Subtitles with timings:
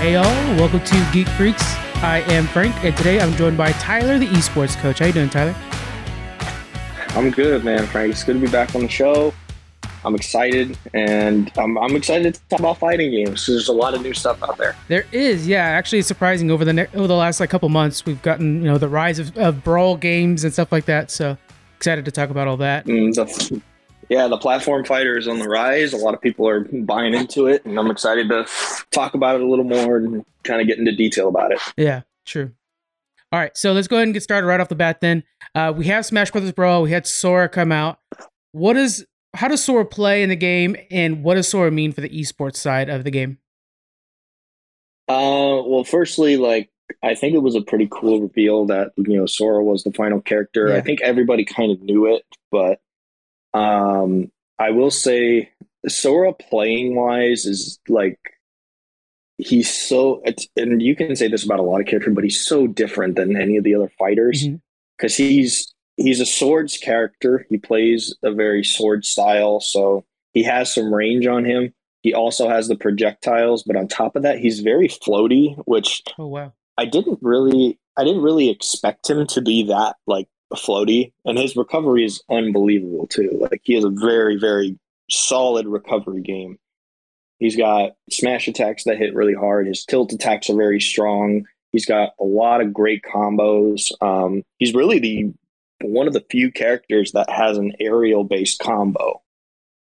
[0.00, 0.24] Hey y'all,
[0.56, 1.62] welcome to Geek Freaks.
[2.02, 5.00] I am Frank, and today I'm joined by Tyler, the esports coach.
[5.00, 5.54] How you doing, Tyler?
[7.10, 8.12] I'm good, man, Frank.
[8.12, 9.34] It's good to be back on the show.
[10.02, 13.44] I'm excited, and I'm, I'm excited to talk about fighting games.
[13.44, 14.74] There's a lot of new stuff out there.
[14.88, 15.64] There is, yeah.
[15.64, 18.70] Actually, it's surprising over the ne- over the last like couple months, we've gotten you
[18.70, 21.10] know the rise of, of brawl games and stuff like that.
[21.10, 21.36] So
[21.76, 22.86] excited to talk about all that.
[22.86, 23.60] Mm, the,
[24.10, 25.92] yeah, the platform fighter is on the rise.
[25.92, 28.44] A lot of people are buying into it, and I'm excited to
[28.90, 31.60] talk about it a little more and kind of get into detail about it.
[31.76, 32.50] Yeah, true.
[33.30, 35.00] All right, so let's go ahead and get started right off the bat.
[35.00, 35.22] Then
[35.54, 36.82] uh, we have Smash Brothers Brawl.
[36.82, 38.00] We had Sora come out.
[38.50, 42.00] What is how does Sora play in the game, and what does Sora mean for
[42.00, 43.38] the esports side of the game?
[45.08, 46.68] Uh, well, firstly, like
[47.04, 50.20] I think it was a pretty cool reveal that you know Sora was the final
[50.20, 50.70] character.
[50.70, 50.78] Yeah.
[50.78, 52.80] I think everybody kind of knew it, but
[53.54, 55.50] um, I will say
[55.88, 58.18] Sora playing wise is like
[59.38, 62.44] he's so it's, and you can say this about a lot of characters, but he's
[62.44, 64.44] so different than any of the other fighters
[64.96, 67.46] because he's he's a swords character.
[67.48, 71.72] He plays a very sword style, so he has some range on him.
[72.02, 76.28] He also has the projectiles, but on top of that, he's very floaty, which Oh
[76.28, 81.38] wow, I didn't really I didn't really expect him to be that like floaty and
[81.38, 83.30] his recovery is unbelievable too.
[83.40, 84.78] Like he has a very very
[85.10, 86.58] solid recovery game.
[87.38, 89.66] He's got smash attacks that hit really hard.
[89.66, 91.46] His tilt attacks are very strong.
[91.72, 93.92] He's got a lot of great combos.
[94.02, 95.32] Um, he's really the
[95.82, 99.22] one of the few characters that has an aerial based combo.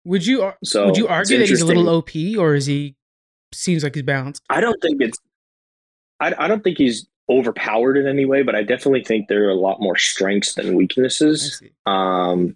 [0.04, 1.88] would you So would you argue that he's a little.
[1.90, 2.96] OP, or is he
[3.54, 4.42] seems like he's balanced?
[4.50, 5.20] I don't think it's.
[6.20, 9.52] I, I don't think he's overpowered in any way, but I definitely think there are
[9.52, 11.62] a lot more strengths than weaknesses.
[11.86, 12.56] Um,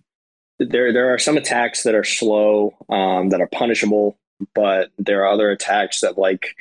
[0.60, 4.18] there there are some attacks that are slow, um, that are punishable,
[4.54, 6.56] but there are other attacks that like,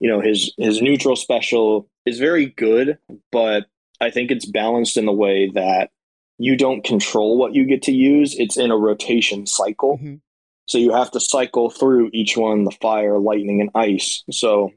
[0.00, 2.98] you know, his his neutral special is very good,
[3.30, 3.66] but
[4.00, 5.90] I think it's balanced in the way that
[6.38, 8.36] you don't control what you get to use.
[8.36, 9.98] It's in a rotation cycle.
[9.98, 10.20] Mhm.
[10.66, 14.24] So you have to cycle through each one, the fire, lightning, and ice.
[14.30, 14.72] So,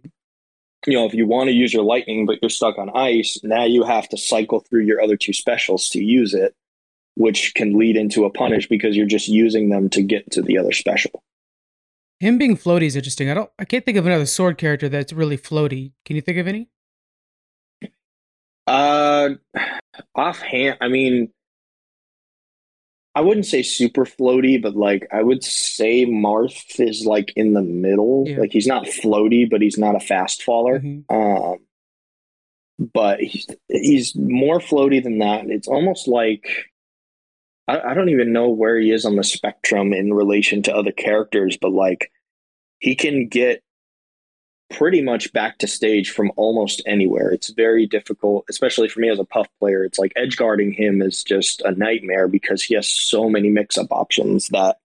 [0.86, 3.64] you know, if you want to use your lightning, but you're stuck on ice, now
[3.64, 6.54] you have to cycle through your other two specials to use it,
[7.16, 10.58] which can lead into a punish because you're just using them to get to the
[10.58, 11.24] other special.
[12.20, 13.30] Him being floaty is interesting.
[13.30, 13.50] I don't.
[13.60, 15.92] I can't think of another sword character that's really floaty.
[16.06, 16.70] Can you think of any?
[18.68, 19.32] Uh,
[20.16, 21.32] offhand, I mean,
[23.16, 27.62] I wouldn't say super floaty, but like I would say Marth is like in the
[27.62, 28.26] middle.
[28.28, 28.40] Yeah.
[28.40, 30.80] Like he's not floaty, but he's not a fast faller.
[30.82, 31.06] Mhm.
[31.10, 31.60] Um,
[32.94, 35.46] but he's he's more floaty than that.
[35.50, 36.46] It's almost like
[37.70, 40.92] I, I don't even know where he is on the spectrum in relation to other
[40.92, 42.12] characters, but like
[42.80, 43.64] he can get
[44.72, 47.30] pretty much back to stage from almost anywhere.
[47.32, 49.84] It's very difficult, especially for me as a puff player.
[49.84, 53.78] It's like edge guarding him is just a nightmare because he has so many mix
[53.78, 54.78] up options that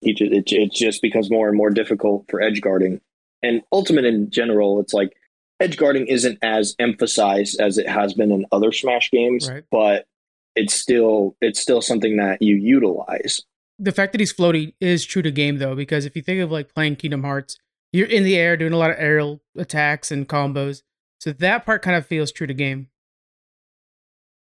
[0.00, 3.00] he just, it, it just becomes more and more difficult for edge guarding.
[3.42, 5.16] And ultimate in general, it's like
[5.58, 9.64] edge guarding isn't as emphasized as it has been in other Smash games, Right.
[9.70, 10.06] but
[10.54, 13.40] it's still it's still something that you utilize.
[13.78, 16.50] The fact that he's floaty is true to game though, because if you think of
[16.50, 17.58] like playing Kingdom Hearts,
[17.92, 20.82] you're in the air doing a lot of aerial attacks and combos.
[21.20, 22.88] So that part kind of feels true to game.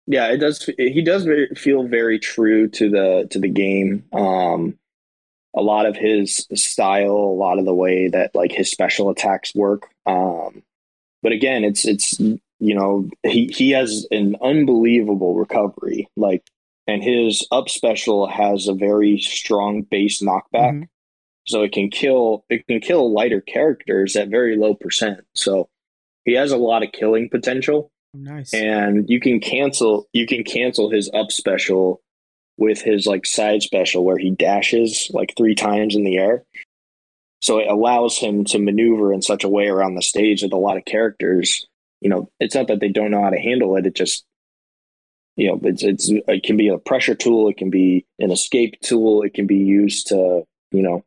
[0.06, 0.70] Yeah, it does.
[0.78, 4.04] He does feel very true to the to the game.
[4.12, 4.78] Um,
[5.56, 9.56] a lot of his style, a lot of the way that like his special attacks
[9.56, 9.88] work.
[10.06, 10.64] Um,
[11.22, 12.40] but again, it's it's you
[12.76, 16.10] know he he has an unbelievable recovery.
[16.18, 16.44] Like,
[16.86, 20.88] and his up special has a very strong base knockback, Mhm.
[21.46, 25.22] So it can kill it can kill lighter characters at very low percent.
[25.36, 25.70] So
[26.26, 28.54] he has a lot of killing potential Oh, nice.
[28.54, 32.00] and you can cancel you can cancel his up special
[32.58, 36.44] with his like side special where he dashes like three times in the air
[37.42, 40.58] so it allows him to maneuver in such a way around the stage that a
[40.58, 41.66] lot of characters
[42.02, 44.24] you know it's not that they don't know how to handle it it just
[45.36, 48.80] you know it's it's it can be a pressure tool it can be an escape
[48.82, 51.04] tool it can be used to you know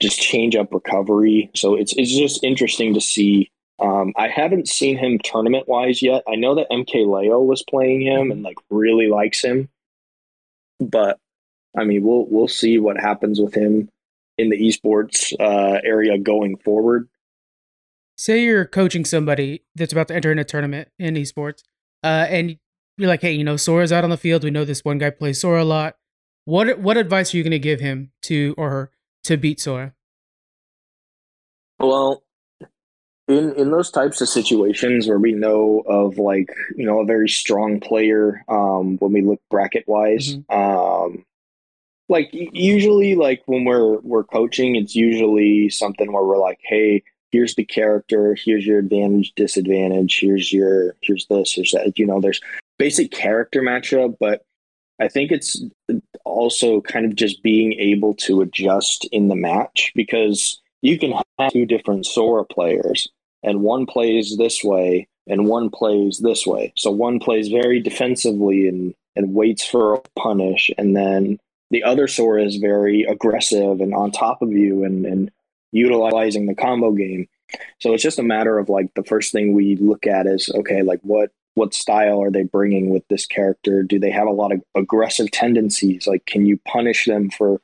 [0.00, 3.50] just change up recovery so it's it's just interesting to see
[3.80, 6.22] um, I haven't seen him tournament wise yet.
[6.28, 9.68] I know that MK Leo was playing him and like really likes him,
[10.78, 11.18] but
[11.76, 13.88] I mean, we'll we'll see what happens with him
[14.38, 17.08] in the esports uh, area going forward.
[18.16, 21.62] Say you're coaching somebody that's about to enter in a tournament in esports,
[22.04, 22.56] uh, and
[22.96, 24.44] you're like, hey, you know, Sora's out on the field.
[24.44, 25.96] We know this one guy plays Sora a lot.
[26.44, 28.90] What what advice are you going to give him to or her
[29.24, 29.94] to beat Sora?
[31.78, 32.22] Well,
[33.28, 37.28] in in those types of situations where we know of like you know a very
[37.28, 40.52] strong player um when we look bracket wise Mhm.
[40.54, 41.24] um
[42.10, 47.54] like usually like when we're we're coaching it's usually something where we're like hey here's
[47.54, 52.42] the character here's your advantage disadvantage here's your here's this here's that you know there's
[52.78, 54.44] basic character matchup but
[55.00, 55.62] i think it's
[56.24, 61.52] also kind of just being able to adjust in the match because you can have
[61.52, 63.08] two different sora players
[63.42, 68.68] and one plays this way and one plays this way so one plays very defensively
[68.68, 71.38] and and waits for a punish and then
[71.74, 75.30] the other Sora is very aggressive and on top of you and, and
[75.72, 77.26] utilizing the combo game.
[77.80, 80.82] So it's just a matter of like the first thing we look at is okay,
[80.82, 83.82] like what what style are they bringing with this character?
[83.82, 86.06] Do they have a lot of aggressive tendencies?
[86.06, 87.60] Like, can you punish them for,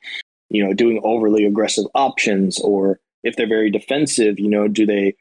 [0.49, 2.59] you know, doing overly aggressive options?
[2.59, 5.15] Or if they're very defensive, you know, do they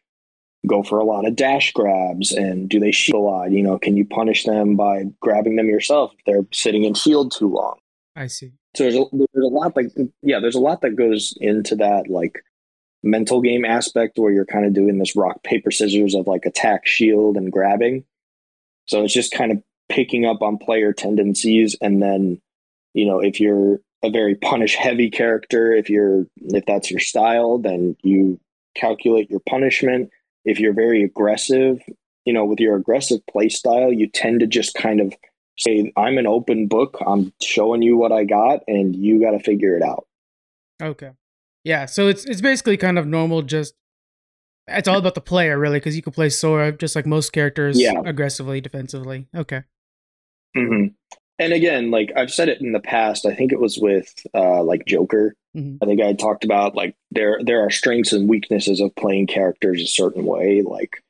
[0.67, 3.51] go for a lot of dash grabs and do they shield a lot?
[3.51, 7.33] You know, can you punish them by grabbing them yourself if they're sitting in shield
[7.33, 7.79] too long?
[8.17, 8.53] I see.
[8.77, 9.91] So there's a, there's a lot like
[10.23, 12.45] yeah, there's a lot that goes into that like
[13.03, 16.87] mental game aspect where you're kind of doing this rock paper scissors of like attack,
[16.87, 18.05] shield, and grabbing.
[18.87, 22.41] So it's just kind of picking up on player tendencies, and then
[22.95, 27.59] you know if you're a very punish heavy character, if you're if that's your style,
[27.59, 28.41] then you
[28.77, 30.11] calculate your punishment.
[30.45, 31.81] If you're very aggressive,
[32.25, 35.15] you know with your aggressive play style, you tend to just kind of
[35.59, 39.39] say i'm an open book i'm showing you what i got and you got to
[39.41, 40.07] figure it out
[40.81, 41.11] Okay.
[41.65, 43.43] Yeah, so it's it's basically kind of normal.
[43.43, 43.75] Just
[44.79, 47.81] it's all about the player, really, because you can play Sora just like most characters,
[47.81, 48.01] Yeah.
[48.05, 49.27] aggressively, defensively.
[49.37, 49.63] Okay.
[50.57, 50.87] hmm
[51.39, 54.63] and again like i've said it in the past i think it was with uh
[54.63, 55.79] like joker Mhm.
[55.81, 59.27] i think i had talked about like there there are strengths and weaknesses of playing
[59.29, 61.03] characters a certain way like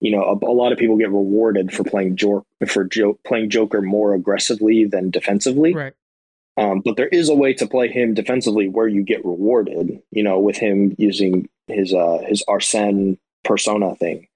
[0.00, 3.48] you know a, a lot of people get rewarded for playing jo- for jo- playing
[3.50, 5.94] joker more aggressively than defensively Right.
[6.58, 10.22] Um, but there is a way to play him defensively where you get rewarded, you
[10.22, 14.26] know, with him using his uh his Arsene persona thing.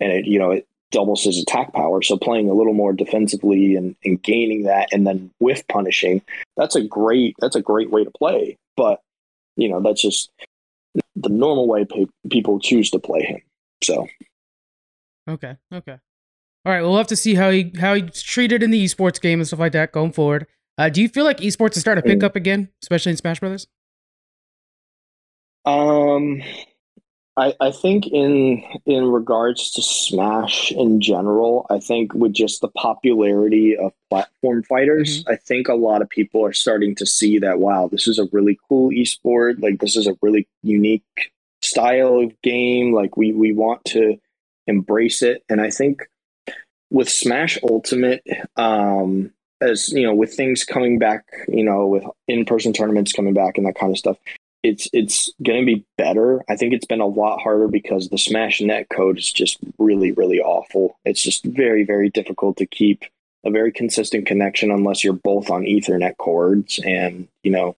[0.00, 2.02] And it, you know, it doubles his attack power.
[2.02, 6.20] So playing a little more defensively and, and gaining that and then with punishing,
[6.56, 8.58] that's a great that's a great way to play.
[8.76, 9.00] But,
[9.56, 10.30] you know, that's just
[11.16, 13.40] the normal way pe- people choose to play him.
[13.82, 14.06] So
[15.28, 15.56] Okay.
[15.72, 15.98] Okay.
[16.64, 16.82] All right.
[16.82, 19.60] We'll have to see how he how he's treated in the esports game and stuff
[19.60, 20.46] like that going forward.
[20.78, 22.24] Uh, do you feel like esports is starting to pick Mm.
[22.24, 23.66] up again, especially in Smash Brothers?
[25.64, 26.42] Um,
[27.36, 32.68] I I think in in regards to Smash in general, I think with just the
[32.68, 37.58] popularity of platform fighters, I think a lot of people are starting to see that
[37.58, 39.62] wow, this is a really cool esport.
[39.62, 41.32] Like this is a really unique
[41.62, 42.92] style of game.
[42.92, 44.18] Like we we want to
[44.66, 46.02] embrace it, and I think
[46.90, 48.22] with Smash Ultimate,
[48.56, 49.32] um,
[49.62, 53.56] as you know, with things coming back, you know, with in person tournaments coming back
[53.56, 54.18] and that kind of stuff
[54.62, 56.42] it's it's going to be better.
[56.48, 60.12] I think it's been a lot harder because the Smash net code is just really
[60.12, 60.98] really awful.
[61.04, 63.04] It's just very very difficult to keep
[63.44, 67.76] a very consistent connection unless you're both on Ethernet cords, and you know.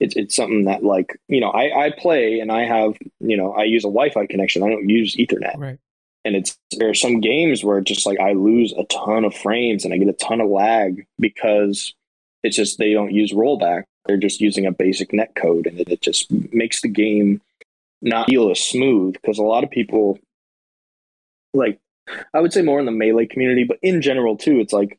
[0.00, 3.52] It's, it's something that like you know I, I play and I have you know
[3.52, 5.78] I use a Wi-Fi connection I don't use Ethernet Right.
[6.24, 9.84] and it's there are some games where just like I lose a ton of frames
[9.84, 11.94] and I get a ton of lag because
[12.44, 13.86] it's just they don't use rollback.
[14.08, 17.40] They're just using a basic net code, and it, just makes the game
[18.00, 20.18] not feel as smooth because a lot of people
[21.52, 21.78] like
[22.32, 24.98] I would say more in the melee community, but in general too, it's like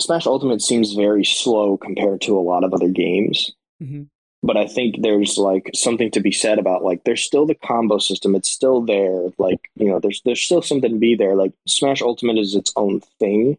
[0.00, 4.04] Smash Ultimate seems very slow compared to a lot of other games hmm
[4.44, 7.96] but I think there's like something to be said about like there's still the combo
[7.96, 8.34] system.
[8.34, 9.30] It's still there.
[9.38, 11.34] Like you know, there's there's still something to be there.
[11.34, 13.56] Like Smash Ultimate is its own thing.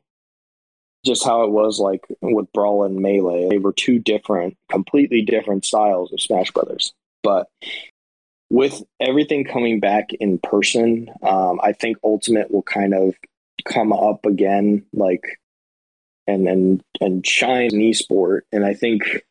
[1.06, 5.66] Just how it was like with Brawl and Melee, they were two different, completely different
[5.66, 6.94] styles of Smash Brothers.
[7.24, 7.48] But
[8.50, 13.16] with everything coming back in person, um, I think Ultimate will kind of
[13.66, 15.40] come up again, like
[16.28, 18.42] and and and shine in esport.
[18.52, 19.24] And I think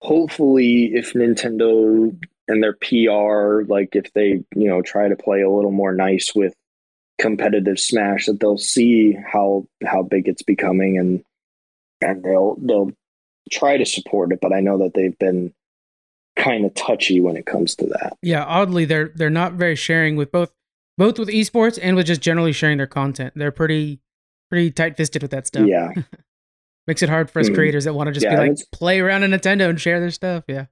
[0.00, 2.16] hopefully if Nintendo
[2.48, 6.34] and their PR, like if they, you know, try to play a little more nice
[6.34, 6.54] with
[7.20, 11.22] competitive Smash, that they'll see how how big it's becoming and
[12.00, 12.90] and they'll they'll
[13.50, 14.40] try to support it.
[14.40, 15.52] But I know that they've been
[16.36, 18.16] kind of touchy when it comes to that.
[18.22, 18.44] Yeah.
[18.44, 20.50] Oddly, they're they're not very sharing with both
[20.96, 23.34] both with esports and with just generally sharing their content.
[23.36, 24.00] They're pretty
[24.48, 25.66] pretty tight fisted with that stuff.
[25.66, 25.92] Yeah.
[26.86, 27.54] Makes it hard for us Mhm.
[27.54, 30.10] creators that want to just Yeah, be like play around in Nintendo and share their
[30.10, 30.44] stuff.
[30.48, 30.66] Yeah.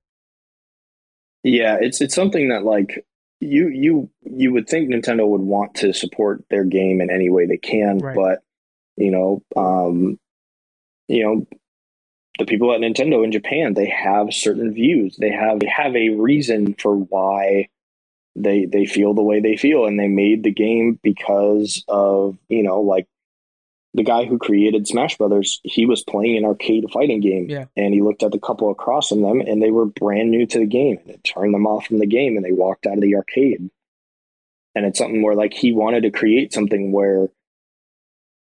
[1.44, 3.06] Yeah, it's it's something that like
[3.40, 7.46] you you you would think Nintendo would want to support their game in any way
[7.46, 8.16] they can, Right.
[8.16, 8.38] but
[8.96, 10.18] you know, um,
[11.06, 11.46] you know,
[12.38, 15.16] the people at Nintendo in Japan they have certain views.
[15.20, 17.68] They have they have a reason for why
[18.36, 22.62] they they feel the way they feel, and they made the game because of you
[22.62, 23.06] know like
[23.94, 25.60] the guy who created Smash Brothers.
[25.64, 27.64] He was playing an arcade fighting game, Yeah.
[27.76, 30.58] and he looked at the couple across from them, and they were brand new to
[30.58, 33.00] the game, and it turned them off from the game, and they walked out of
[33.00, 33.70] the arcade.
[34.74, 37.28] And it's something where like he wanted to create something where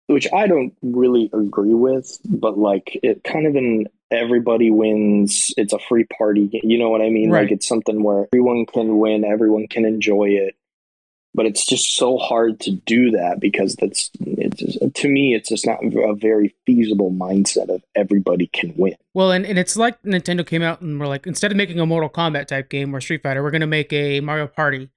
[0.08, 5.54] which I don't really agree with, but like it kind of an everybody wins.
[5.58, 6.48] It's a free party.
[6.48, 7.32] game, You know what I mean?
[7.32, 7.44] Right.
[7.44, 10.56] Like it's something where everyone can win, everyone can enjoy it.
[11.34, 15.66] But it's just so hard to do that because that's it's to me it's just
[15.66, 18.96] not a very feasible mindset of everybody can win.
[19.14, 21.86] Well, and, and it's like Nintendo came out and we're like, instead of making a
[21.86, 24.90] Mortal Kombat type game or Street Fighter, we're gonna make a Mario Party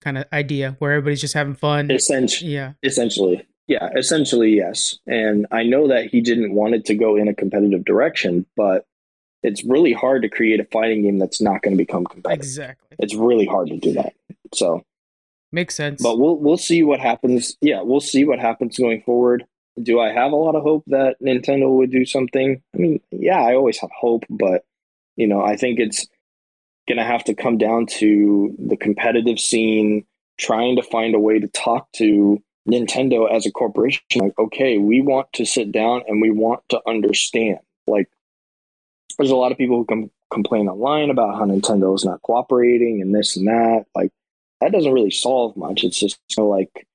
[0.00, 1.90] kind of idea where everybody's just having fun.
[1.90, 4.98] Essentially, yeah, essentially, yeah, essentially yes.
[5.06, 8.86] And I know that he didn't want it to go in a competitive direction, but
[9.42, 12.40] it's really hard to create a fighting game that's not going to become competitive.
[12.40, 12.96] exactly.
[12.98, 14.14] it's really hard to do that.
[14.54, 14.84] So,
[15.52, 16.02] Makes sense.
[16.02, 17.56] but we'll we'll see what happens.
[17.60, 19.44] Yeah, we'll see what happens going forward.
[19.82, 22.62] Do I have a lot of hope that Nintendo would do something?
[22.74, 24.64] I mean, yeah, I always have hope, but
[25.16, 26.06] you know, I think it's
[26.88, 30.04] going to have to come down to the competitive scene
[30.38, 35.00] trying to find a way to talk to Nintendo as a corporation like, okay, we
[35.00, 37.58] want to sit down and we want to understand.
[37.86, 38.08] Like
[39.18, 43.00] there's a lot of people who com- complain online about how Nintendo is not cooperating
[43.02, 43.84] and this and that.
[43.94, 44.10] Like
[44.62, 45.84] that doesn't really solve much.
[45.84, 46.86] It's just you know, like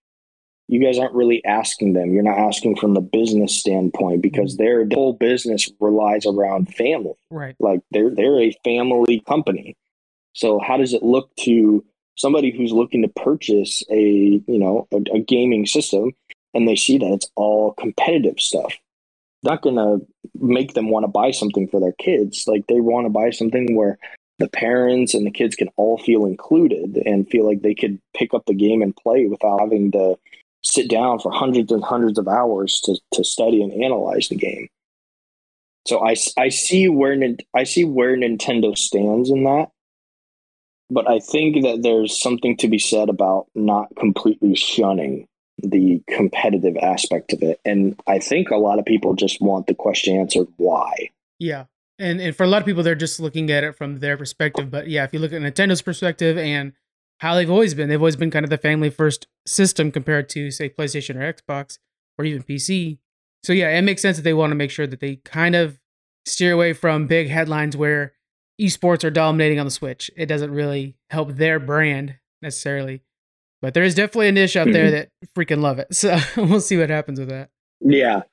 [0.67, 2.13] you guys aren't really asking them.
[2.13, 4.63] You're not asking from the business standpoint because mm-hmm.
[4.63, 7.13] their whole business relies around family.
[7.29, 7.55] right.
[7.59, 9.75] Like they're they're a family company.
[10.33, 11.83] So how does it look to
[12.15, 16.12] somebody who's looking to purchase a you know a, a gaming system
[16.53, 18.74] and they see that it's all competitive stuff?
[19.43, 19.97] Not gonna
[20.36, 22.45] make them want to buy something for their kids.
[22.47, 24.00] Like they want to buy something where
[24.39, 28.34] the parents and the kids can all feel included and feel like they could pick
[28.34, 30.17] up the game and play without having to
[30.63, 34.67] sit down for hundreds and hundreds of hours to, to study and analyze the game.
[35.88, 37.17] So I, I see where
[37.53, 39.70] I see where Nintendo stands in that,
[40.89, 45.27] but I think that there's something to be said about not completely shunning
[45.60, 47.60] the competitive aspect of it.
[47.65, 51.10] And I think a lot of people just want the question answered why.
[51.39, 51.65] Yeah.
[52.00, 54.70] And and for a lot of people, they're just looking at it from their perspective.
[54.70, 56.74] But yeah, if you look at Nintendo's perspective and
[57.20, 60.51] how they've always been, they've always been kind of the family first system compared to
[60.51, 61.80] say PlayStation or Xbox
[62.18, 63.00] or even PC.
[63.44, 65.80] So yeah, it makes sense that they want to make sure that they kind of
[66.25, 68.13] steer away from big headlines where
[68.62, 70.12] esports are dominating on the Switch.
[70.16, 73.01] It doesn't really help their brand necessarily.
[73.62, 74.96] But there is definitely a niche out there mm-hmm.
[74.96, 75.88] that freaking love it.
[75.94, 77.50] So we'll see what happens with that.
[77.80, 78.24] Yeah.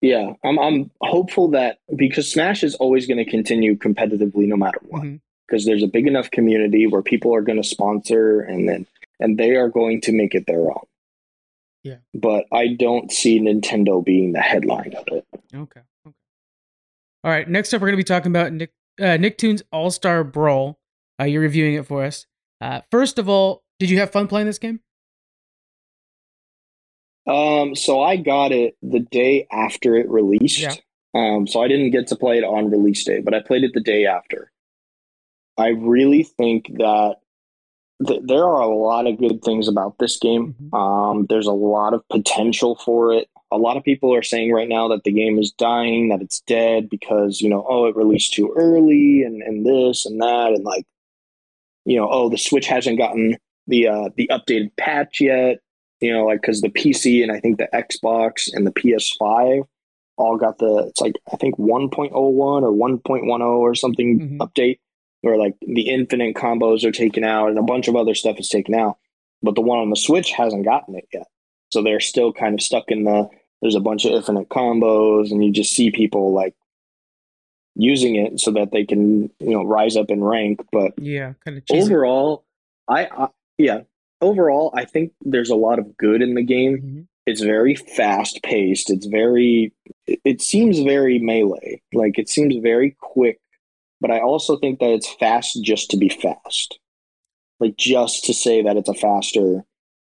[0.00, 0.32] Yeah.
[0.44, 5.04] I'm I'm hopeful that because Smash is always going to continue competitively no matter what.
[5.46, 8.86] Because there's a big enough community where people are going to sponsor and then
[9.18, 10.84] and they are going to make it their own.
[11.82, 11.96] Yeah.
[12.14, 15.26] But I don't see Nintendo being the headline of it.
[15.54, 15.80] Okay.
[16.06, 16.16] Okay.
[17.24, 17.48] All right.
[17.48, 20.78] Next up, we're going to be talking about Nick uh, Nicktoons All Star Brawl.
[21.20, 22.26] Uh, you're reviewing it for us.
[22.60, 24.80] Uh, first of all, did you have fun playing this game?
[27.30, 30.58] Um, so I got it the day after it released.
[30.58, 30.74] Yeah.
[31.14, 33.72] Um, so I didn't get to play it on release day, but I played it
[33.72, 34.50] the day after.
[35.56, 37.16] I really think that
[38.04, 40.54] th- there are a lot of good things about this game.
[40.60, 40.76] Mhm.
[40.76, 43.28] Um, there's a lot of potential for it.
[43.52, 46.40] A lot of people are saying right now that the game is dying, that it's
[46.40, 50.52] dead because, you know, oh, it released too early and, and this and that.
[50.52, 50.86] And like,
[51.84, 55.58] you know, oh, the Switch hasn't gotten the, uh, the updated patch yet
[56.00, 59.64] you know, like because the PC and I think the Xbox and the PS5
[60.16, 64.36] all got the it's like I think 1.01 or 1.10 or something Mhm.
[64.38, 64.78] update
[65.22, 68.48] where like the infinite combos are taken out and a bunch of other stuff is
[68.48, 68.96] taken out,
[69.42, 71.26] but the one on the Switch hasn't gotten it yet.
[71.70, 73.28] So they're still kind of stuck in the
[73.62, 76.54] there's a bunch of infinite combos and you just see people like
[77.76, 81.56] using it so that they can you know rise up in rank, but Yeah, kind
[81.58, 81.82] of cheesy.
[81.92, 82.44] overall
[82.88, 83.28] I, I
[83.58, 83.80] yeah
[84.20, 86.78] overall i think there's a lot of good in the game.
[86.78, 87.06] Mhm.
[87.26, 89.72] it's very fast paced it's very
[90.06, 91.80] it, it seems very melee.
[91.92, 93.38] Like it seems very quick
[94.00, 96.78] but i also think that it's fast just to be fast.
[97.60, 99.64] Like just to say that it's a faster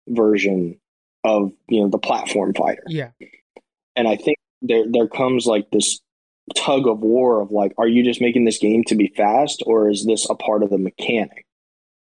[0.08, 0.78] version
[1.24, 2.84] of you know the platform fighter.
[2.86, 3.10] Yeah,
[3.96, 6.00] and I think there there comes like this
[6.54, 9.88] tug of war of like, are you just making this game to be fast, or
[9.90, 11.44] is this a part of the mechanic?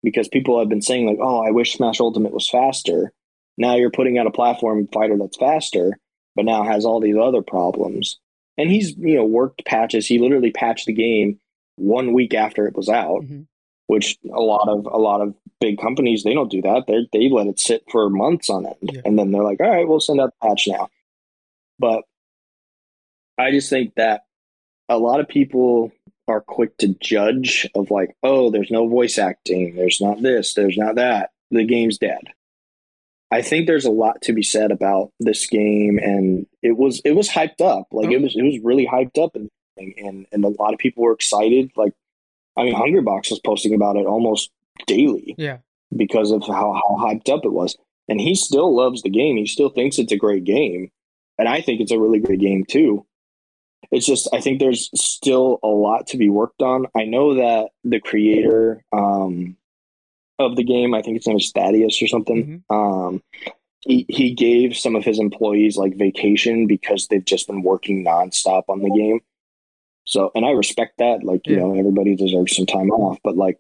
[0.04, 3.12] Because people have been saying like, "Oh, I wish Smash Ultimate was faster."
[3.56, 5.98] Now you're putting out a platform fighter that's faster,
[6.36, 8.18] but now has all these other problems.
[8.56, 10.06] And he's you know worked patches.
[10.06, 11.40] He literally patched the game
[11.76, 13.42] one week after it was out, mm-hmm.
[13.86, 16.84] which a lot of a lot of big companies they don't do that.
[16.86, 19.00] They they let it sit for months on end, yeah.
[19.04, 20.88] and then they're like, "All right, we'll send out the patch now."
[21.78, 22.04] But
[23.38, 24.22] I just think that
[24.88, 25.90] a lot of people
[26.28, 30.76] are quick to judge of like, oh, there's no voice acting, there's not this, there's
[30.76, 31.30] not that.
[31.50, 32.22] The game's dead.
[33.30, 37.12] I think there's a lot to be said about this game, and it was it
[37.12, 37.88] was hyped up.
[37.90, 38.22] Like it oh.
[38.22, 41.72] was it was really hyped up, and and and a lot of people were excited.
[41.76, 41.94] Like,
[42.56, 44.50] I mean, Hungrybox was posting about it almost
[44.86, 45.34] daily.
[45.36, 45.58] Yeah,
[45.96, 47.76] because of how how hyped up it was,
[48.08, 49.36] and he still loves the game.
[49.36, 50.90] He still thinks it's a great game,
[51.36, 53.04] and I think it's a really great game too.
[53.90, 56.86] It's just I think there's still a lot to be worked on.
[56.96, 59.56] I know that the creator um,
[60.38, 62.62] of the game, I think his name is Thaddeus or something.
[62.70, 62.74] Mm-hmm.
[62.74, 63.22] Um,
[63.80, 68.64] he he gave some of his employees like vacation because they've just been working nonstop
[68.68, 69.20] on the game.
[70.06, 71.24] So, and I respect that.
[71.24, 71.62] Like, you yeah.
[71.62, 73.58] know, everybody deserves some time off, but like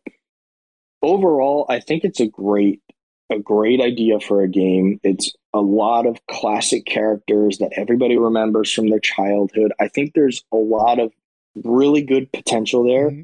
[1.02, 2.82] overall, I think it's a great
[3.30, 5.00] a great idea for a game.
[5.02, 9.72] It's a lot of classic characters that everybody remembers from their childhood.
[9.80, 11.12] I think there's a lot of
[11.62, 13.10] really good potential there.
[13.10, 13.22] Mm-hmm.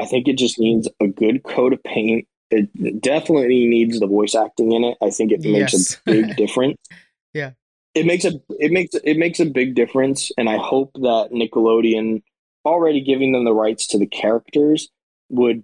[0.00, 2.26] I think it just needs a good coat of paint.
[2.50, 4.96] It definitely needs the voice acting in it.
[5.02, 5.94] I think it makes yes.
[5.94, 6.78] a big difference.
[7.32, 7.52] yeah.
[7.94, 12.22] It makes a it makes it makes a big difference and I hope that Nickelodeon
[12.64, 14.88] already giving them the rights to the characters
[15.28, 15.62] would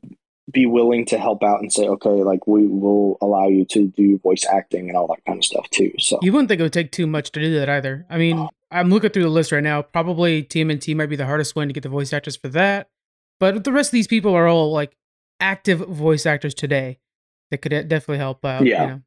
[0.51, 4.19] be willing to help out and say, okay, like we will allow you to do
[4.19, 5.93] voice acting and all that kind of stuff too.
[5.99, 8.07] So you wouldn't think it would take too much to do that either.
[8.09, 9.83] I mean, I'm looking through the list right now.
[9.83, 12.89] Probably TMNT might be the hardest one to get the voice actors for that,
[13.41, 14.97] but the rest of these people are all like
[15.41, 16.99] active voice actors today
[17.51, 18.65] that could definitely help out.
[18.65, 19.03] Yeah, you know?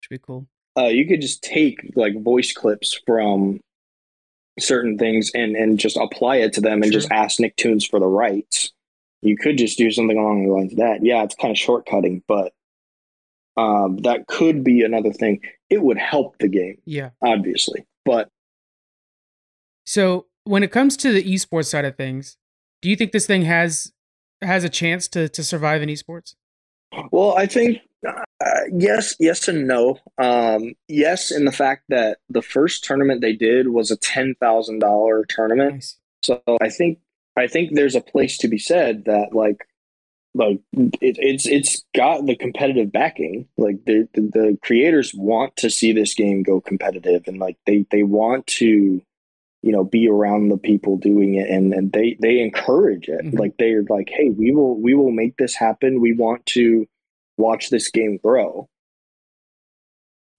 [0.00, 0.46] should be cool.
[0.76, 3.60] Uh, you could just take like voice clips from
[4.58, 8.06] certain things and and just apply it to them and just ask Nicktoons for the
[8.06, 8.72] rights
[9.22, 11.04] you could just do something along the lines of that.
[11.04, 12.52] Yeah, it's kind of shortcutting, but
[13.56, 15.40] um, that could be another thing.
[15.70, 16.78] It would help the game.
[16.84, 17.10] Yeah.
[17.22, 17.86] Obviously.
[18.04, 18.28] But
[19.86, 22.36] so when it comes to the esports side of things,
[22.80, 23.92] do you think this thing has
[24.42, 26.34] has a chance to to survive in esports?
[27.10, 28.22] Well, I think uh,
[28.72, 29.98] yes, yes, and no.
[30.18, 34.80] Um, yes, in the fact that the first tournament they did was a ten thousand
[34.80, 35.74] dollar tournament.
[35.74, 35.98] Nice.
[36.22, 36.98] So I think
[37.36, 39.66] I think there's a place to be said that like
[40.34, 43.48] like it, it's it's got the competitive backing.
[43.56, 47.86] Like the, the, the creators want to see this game go competitive, and like they
[47.90, 49.02] they want to
[49.62, 53.38] you know be around the people doing it and and they they encourage it mm-hmm.
[53.38, 56.86] like they're like hey we will we will make this happen we want to
[57.38, 58.68] watch this game grow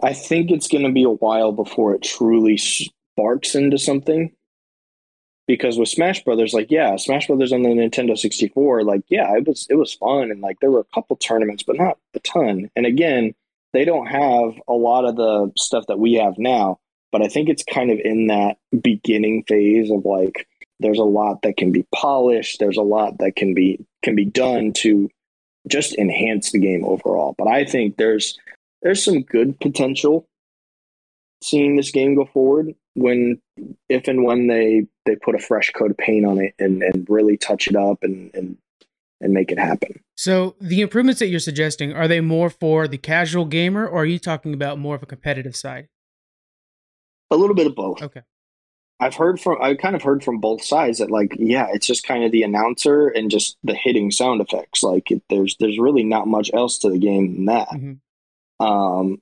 [0.04, 4.32] i think it's going to be a while before it truly sparks into something
[5.48, 9.48] because with Smash Brothers, like yeah, Smash Brothers on the Nintendo 64, like yeah, it
[9.48, 12.70] was it was fun and like there were a couple tournaments, but not a ton.
[12.76, 13.34] And again,
[13.74, 16.80] they don't have a lot of the stuff that we have now,
[17.12, 20.48] but I think it's kind of in that beginning phase of like
[20.80, 24.26] there's a lot that can be polished, there's a lot that can be can be
[24.26, 25.10] done to
[25.68, 27.36] just enhance the game overall.
[27.38, 28.38] But I think there's
[28.82, 30.28] there's some good potential
[31.42, 33.42] seeing this game go forward when
[33.90, 37.08] if and when they they put a fresh coat of paint on it and and
[37.10, 38.58] really touch it up and and
[39.22, 40.02] and make it happen.
[40.16, 44.06] So the improvements that you're suggesting are they more for the casual gamer or are
[44.06, 45.88] you talking about more of a competitive side?
[47.32, 48.02] A little bit of both.
[48.02, 48.22] Okay.
[49.00, 52.06] I've heard from I kind of heard from both sides that like yeah, it's just
[52.06, 54.84] kind of the announcer and just the hitting sound effects.
[54.84, 57.70] Like it, there's there's really not much else to the game than that.
[57.70, 58.66] Mm-hmm.
[58.66, 59.20] Um,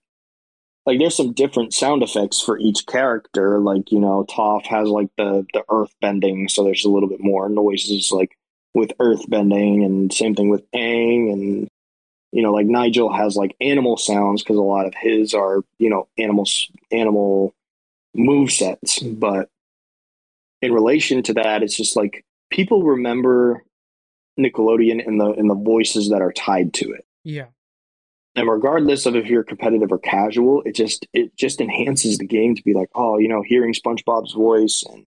[0.86, 3.60] like there's some different sound effects for each character.
[3.60, 7.22] Like, you know, Toph has like the the earth bending, so there's a little bit
[7.22, 8.38] more noises like
[8.74, 11.67] with earth bending and same thing with Aang and
[12.32, 15.89] you know, like Nigel has like animal sounds because a lot of his are, you
[15.89, 17.54] know, animals animal
[18.15, 19.00] move sets.
[19.00, 19.50] But
[20.62, 23.63] in relation to that, it's just like people remember
[24.39, 27.06] Nickelodeon and the and the voices that are tied to it.
[27.24, 27.48] Yeah
[28.36, 32.56] and regardless of if you're competitive or casual it just it just enhances the game
[32.56, 35.06] to be like oh you know hearing spongebob's voice and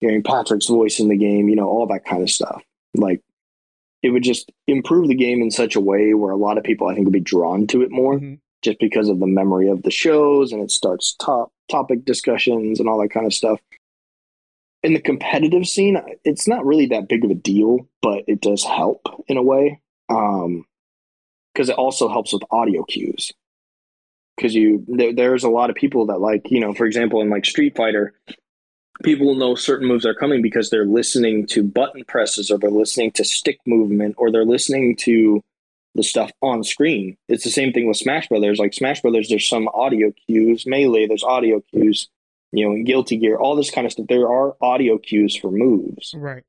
[0.00, 2.62] hearing patrick's voice in the game you know all that kind of stuff.
[2.94, 3.20] Like
[4.02, 6.88] it would just improve the game in such a way where a lot of people
[6.88, 8.34] i think would be drawn to it more mm-hmm.
[8.62, 12.88] just because of the memory of the shows and it starts top topic discussions and
[12.88, 13.58] all that kind of stuff.
[14.82, 18.62] In the competitive scene it's not really that big of a deal but it does
[18.62, 19.80] help in a way.
[20.10, 20.66] Um
[21.54, 23.32] because it also helps with audio cues.
[24.36, 27.30] Because you there, there's a lot of people that like you know, for example, in
[27.30, 28.14] like Street Fighter,
[29.02, 33.12] people know certain moves are coming because they're listening to button presses or they're listening
[33.12, 35.40] to stick movement or they're listening to
[35.94, 37.16] the stuff on screen.
[37.28, 38.58] It's the same thing with Smash Brothers.
[38.58, 40.66] Like Smash Brothers, there's some audio cues.
[40.66, 42.08] Melee, there's audio cues.
[42.50, 44.06] You know, in Guilty Gear, all this kind of stuff.
[44.08, 46.14] There are audio cues for moves.
[46.16, 46.44] Right.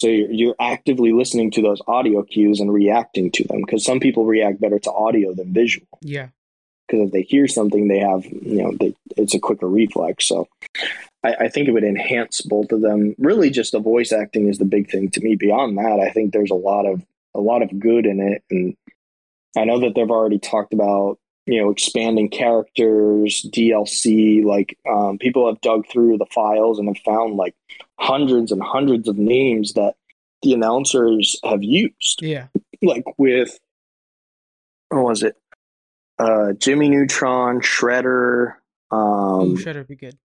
[0.00, 4.00] So you're, you're actively listening to those audio cues and reacting to them because some
[4.00, 5.86] people react better to audio than visual.
[6.00, 6.28] Yeah.
[6.86, 10.26] Because if they hear something, they have, you know, they, it's a quicker reflex.
[10.26, 10.48] So
[11.22, 13.14] I, I think it would enhance both of them.
[13.18, 15.36] Really, just the voice acting is the big thing to me.
[15.36, 17.02] Beyond that, I think there's a lot of
[17.34, 18.76] a lot of good in it, and
[19.56, 24.44] I know that they've already talked about you know expanding characters, DLC.
[24.44, 27.54] Like um, people have dug through the files and have found like
[28.00, 29.94] hundreds and hundreds of names that
[30.42, 32.20] the announcers have used.
[32.22, 32.46] Yeah.
[32.82, 33.58] Like with
[34.88, 35.36] what was it?
[36.18, 38.54] Uh, Jimmy Neutron, Shredder.
[38.90, 39.00] Um,
[39.52, 40.16] Ooh, Shredder would be good.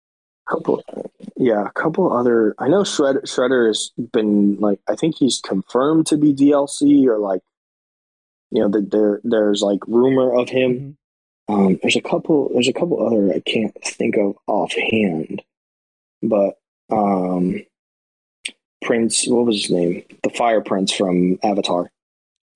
[0.49, 0.83] couple
[1.37, 6.07] yeah a couple other i know shredder shredder has been like i think he's confirmed
[6.07, 7.41] to be dlc or like
[8.51, 10.97] you know that there there's like rumor of him
[11.49, 11.55] Mhm.
[11.55, 15.41] um there's a couple there's a couple other i can't think of offhand
[16.23, 16.59] but
[16.91, 17.57] um
[18.83, 21.91] prince what was his name the fire prince from avatar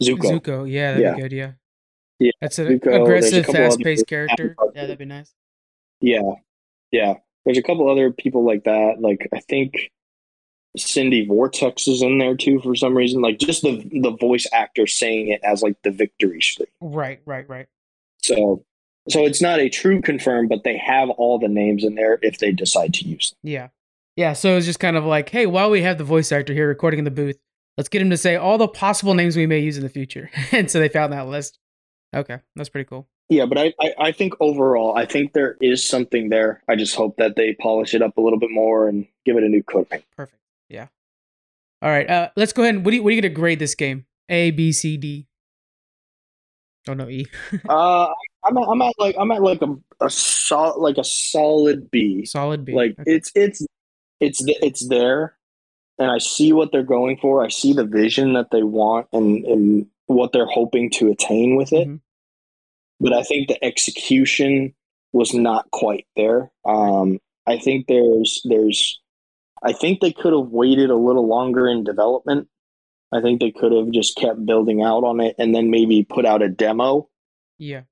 [0.03, 0.71] zuko Zuko.
[0.71, 1.15] Yeah, that'd Yeah.
[1.15, 1.33] be good.
[1.33, 1.53] Yeah.
[2.21, 4.51] Yeah, That's an Zuko, aggressive, fast-paced character.
[4.59, 4.73] Avatar.
[4.75, 5.33] Yeah, that'd be nice.
[6.01, 6.33] Yeah,
[6.91, 7.15] yeah.
[7.45, 8.97] There's a couple other people like that.
[9.01, 9.91] Like I think
[10.77, 13.21] Cindy Vortex is in there too for some reason.
[13.23, 16.67] Like just the the voice actor saying it as like the victory scream.
[16.81, 17.67] Right, right, right.
[18.19, 18.65] So
[19.09, 22.39] so it's not a true confirm, but they have all the names in there if
[22.39, 23.39] they decide to use them.
[23.51, 23.69] Yeah.
[24.19, 24.33] Yeah.
[24.33, 26.99] So it's just kind of like, hey, while we have the voice actor here recording
[26.99, 27.39] in the booth,
[27.77, 30.29] let's get him to say all the possible names we may use in the future.
[30.53, 31.61] and so they found that list.
[32.13, 32.39] Okay.
[32.57, 33.07] That's pretty cool.
[33.29, 36.65] Yeah, but I, I, I think overall, I think there is something there.
[36.69, 39.45] I just hope that they polish it up a little bit more and give it
[39.45, 40.05] a new coat of paint.
[40.17, 40.41] Perfect.
[40.69, 40.89] Yeah.
[41.81, 42.11] All right.
[42.11, 43.77] Uh, let's go ahead and what do you, what are you going to grade this
[43.77, 44.05] game?
[44.29, 45.29] A, B, C, D.
[46.89, 47.25] Oh, no, E.
[47.69, 48.09] Uh,
[48.45, 52.25] I'm at, I'm at like I'm at like a a sol- like a solid B.
[52.25, 52.73] Solid B.
[52.73, 53.13] like Okay.
[53.13, 53.67] it's it's
[54.21, 55.37] it's it's there
[55.99, 59.45] and i see what they're going for i see the vision that they want and
[59.47, 62.01] and what they're hoping to attain with it Mhm.
[63.01, 64.75] but i think the execution
[65.13, 69.01] was not quite there um i think there's there's
[69.63, 72.49] i think they could have waited a little longer in development
[73.13, 76.27] i think they could have just kept building out on it and then maybe put
[76.27, 77.09] out a demo
[77.59, 77.83] Yeah.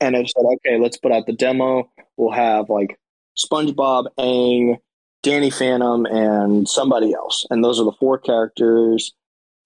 [0.00, 1.90] and I've said, okay, let's put out the demo.
[2.16, 2.98] We'll have like
[3.38, 4.76] SpongeBob, Aang,
[5.24, 7.44] Danny Phantom, and somebody else.
[7.50, 9.12] And those are the four characters.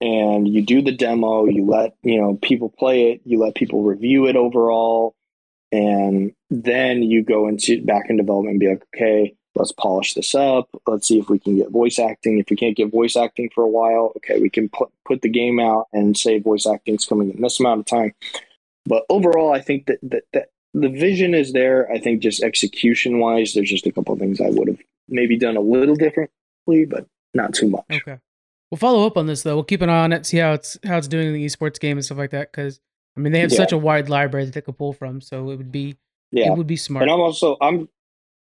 [0.01, 3.83] And you do the demo, you let you know people play it, you let people
[3.83, 5.13] review it overall,
[5.73, 10.33] and then you go into back in development and be like, okay, let's polish this
[10.33, 10.69] up.
[10.87, 12.39] Let's see if we can get voice acting.
[12.39, 15.29] If we can't get voice acting for a while, okay, we can put put the
[15.29, 18.13] game out and say voice acting's coming in this amount of time.
[18.85, 21.91] But overall, I think that, that, that the vision is there.
[21.91, 25.57] I think just execution wise, there's just a couple things I would have maybe done
[25.57, 27.85] a little differently, but not too much.
[27.91, 28.17] Okay.
[28.71, 29.55] We'll follow up on this though.
[29.55, 31.79] We'll keep an eye on it, see how it's how it's doing in the esports
[31.79, 32.51] game and stuff like that.
[32.51, 32.79] Because
[33.17, 33.57] I mean, they have Yeah.
[33.57, 35.97] such a wide library that they could pull from, so it would be
[36.31, 36.51] Yeah.
[36.51, 37.03] it would be smart.
[37.03, 37.89] And I'm also I'm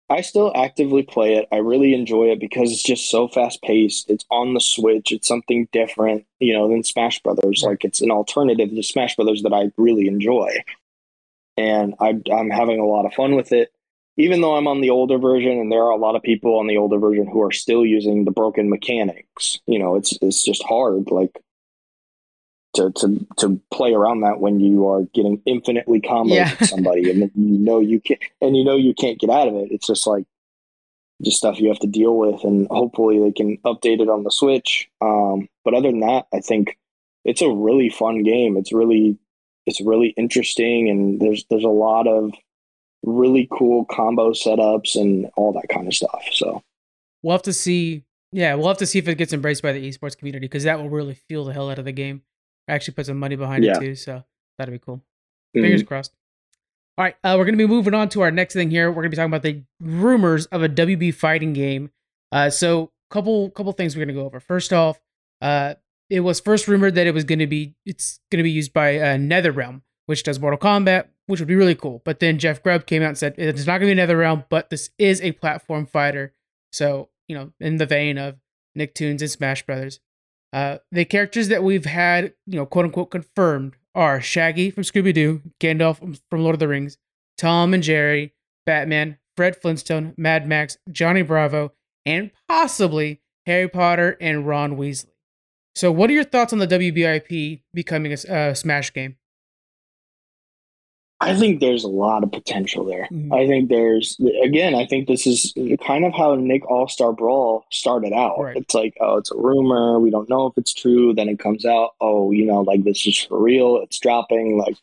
[0.08, 1.46] I still actively play it.
[1.52, 4.10] I really enjoy it because it's just so fast paced.
[4.10, 5.12] It's on the Switch.
[5.12, 7.62] It's something different, you know, than Smash Brothers.
[7.64, 10.50] Like it's an alternative to Smash Brothers that I really enjoy.
[11.56, 13.70] And I, I'm having a lot of fun with it.
[14.20, 16.66] Even though I'm on the older version, and there are a lot of people on
[16.66, 19.60] the older version who are still using the broken mechanics.
[19.66, 21.10] You know, it's it's just hard.
[21.10, 21.40] Like
[22.74, 26.54] to to to play around that when you are getting infinitely combos Yeah.
[26.58, 29.48] with somebody and then you know you can and you know you can't get out
[29.48, 29.72] of it.
[29.72, 30.24] It's just like
[31.22, 34.30] just stuff you have to deal with and hopefully they can update it on the
[34.30, 34.88] Switch.
[35.00, 36.78] Um, but other than that, I think
[37.24, 38.56] it's a really fun game.
[38.56, 39.18] It's really
[39.66, 42.32] it's really interesting and there's there's a lot of
[43.02, 46.22] really cool combo setups and all that kind of stuff.
[46.32, 46.62] So
[47.22, 48.04] we'll have to see.
[48.32, 50.78] Yeah, we'll have to see if it gets embraced by the esports community because that
[50.78, 52.22] will really fuel the hell out of the game.
[52.68, 53.76] I actually put some money behind Yeah.
[53.76, 54.22] it too, so
[54.58, 55.02] that'd be cool.
[55.52, 56.12] Fingers crossed.
[56.96, 58.88] All right, uh, we're going to be moving on to our next thing here.
[58.90, 61.90] We're going to be talking about the rumors of a WB fighting game.
[62.30, 64.38] Uh, so, couple couple things we're going to go over.
[64.38, 65.00] First off,
[65.40, 65.74] uh,
[66.08, 68.72] it was first rumored that it was going to be it's going to be used
[68.72, 72.02] by uh, NetherRealm, which does Mortal Kombat, which would be really cool.
[72.04, 74.46] But then Jeff Grubb came out and said it's not going to be another NetherRealm,
[74.48, 76.34] but this is a platform fighter.
[76.72, 78.34] So, you know, in the vein of
[78.76, 80.00] Nicktoons and Smash Brothers.
[80.52, 85.14] Uh, the characters that we've had, you know, quote unquote confirmed are Shaggy from Scooby
[85.14, 86.98] Doo, Gandalf from Lord of the Rings,
[87.38, 88.34] Tom and Jerry,
[88.66, 91.72] Batman, Fred Flintstone, Mad Max, Johnny Bravo,
[92.04, 95.12] and possibly Harry Potter and Ron Weasley.
[95.76, 99.16] So, what are your thoughts on the WBIP becoming a uh, Smash game?
[101.22, 103.06] I think there's a lot of potential there.
[103.12, 103.32] Mm-hmm.
[103.32, 105.52] I think there's again, I think this is
[105.86, 108.40] kind of how Nick All Star Brawl started out.
[108.40, 108.56] Right.
[108.56, 110.00] It's like, oh, it's a rumor.
[110.00, 111.12] We don't know if it's true.
[111.12, 113.80] Then it comes out, oh, you know, like this is for real.
[113.82, 114.56] It's dropping.
[114.56, 114.76] Like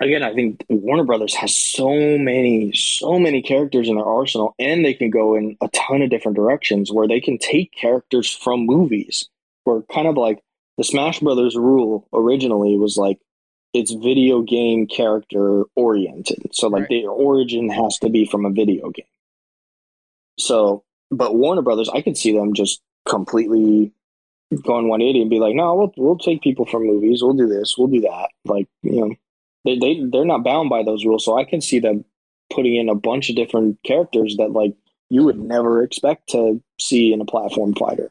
[0.00, 4.84] again, I think Warner Brothers has so many, so many characters in their arsenal, and
[4.84, 8.64] they can go in a ton of different directions where they can take characters from
[8.64, 9.28] movies.
[9.64, 10.42] Where kind of like
[10.78, 13.18] the Smash Brothers rule originally was like
[13.74, 16.50] it's video game character oriented.
[16.52, 16.88] So like right.
[16.88, 19.04] the origin has to be from a video game.
[20.38, 23.92] So, but Warner Brothers, I could see them just completely
[24.62, 27.22] going 180 and be like, no, we'll we'll take people from movies.
[27.22, 27.76] We'll do this.
[27.76, 28.28] We'll do that.
[28.44, 29.14] Like you know,
[29.64, 31.24] they they they're not bound by those rules.
[31.24, 32.04] So I can see them
[32.50, 34.74] putting in a bunch of different characters that like
[35.10, 38.10] you would never expect to see in a platform fighter.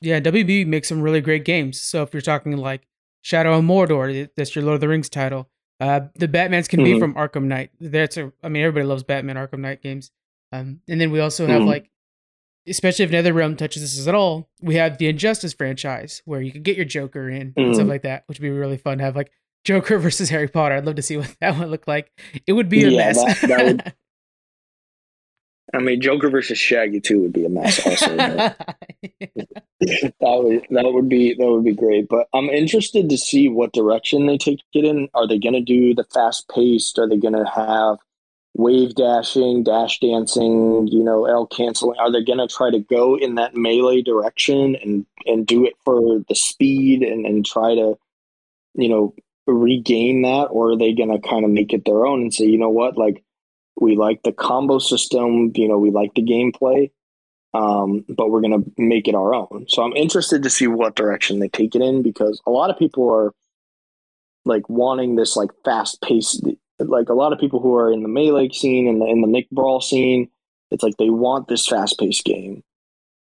[0.00, 1.80] Yeah, WB makes some really great games.
[1.80, 2.82] So if you're talking like
[3.26, 4.30] Shadow of Mordor.
[4.36, 5.48] That's your Lord of the Rings title.
[5.80, 6.94] Uh, the Batman's can mm-hmm.
[6.94, 7.72] be from Arkham Knight.
[7.80, 10.12] That's a, I mean, everybody loves Batman Arkham Knight games.
[10.52, 11.68] Um, and then we also have mm-hmm.
[11.68, 11.90] like,
[12.68, 16.62] especially if NetherRealm touches this at all, we have the Injustice franchise where you can
[16.62, 17.60] get your Joker in mm-hmm.
[17.60, 17.90] and stuff mm-hmm.
[17.90, 19.32] like that, which would be really fun to have like
[19.64, 20.76] Joker versus Harry Potter.
[20.76, 22.12] I'd love to see what that would look like.
[22.46, 23.24] It would be a yeah, mess.
[23.24, 23.94] That, that would,
[25.74, 27.84] I mean, Joker versus Shaggy too would be a mess.
[27.84, 28.16] Also,
[29.80, 32.08] that would that would be that would be great.
[32.08, 35.08] But I'm interested to see what direction they take it in.
[35.14, 36.98] Are they going to do the fast paced?
[36.98, 37.98] Are they going to have
[38.54, 40.86] wave dashing, dash dancing?
[40.86, 41.98] You know, L canceling.
[41.98, 45.74] Are they going to try to go in that melee direction and and do it
[45.84, 47.98] for the speed and and try to,
[48.74, 49.14] you know,
[49.46, 52.46] regain that, or are they going to kind of make it their own and say,
[52.46, 53.22] you know what, like
[53.80, 56.90] we like the combo system, you know, we like the gameplay,
[57.54, 59.66] um, but we're going to make it our own.
[59.68, 62.78] So I'm interested to see what direction they take it in because a lot of
[62.78, 63.32] people are
[64.44, 66.46] like wanting this like fast paced,
[66.78, 69.26] like a lot of people who are in the melee scene and the, in the
[69.26, 70.30] Nick Brawl scene,
[70.70, 72.62] it's like they want this fast paced game.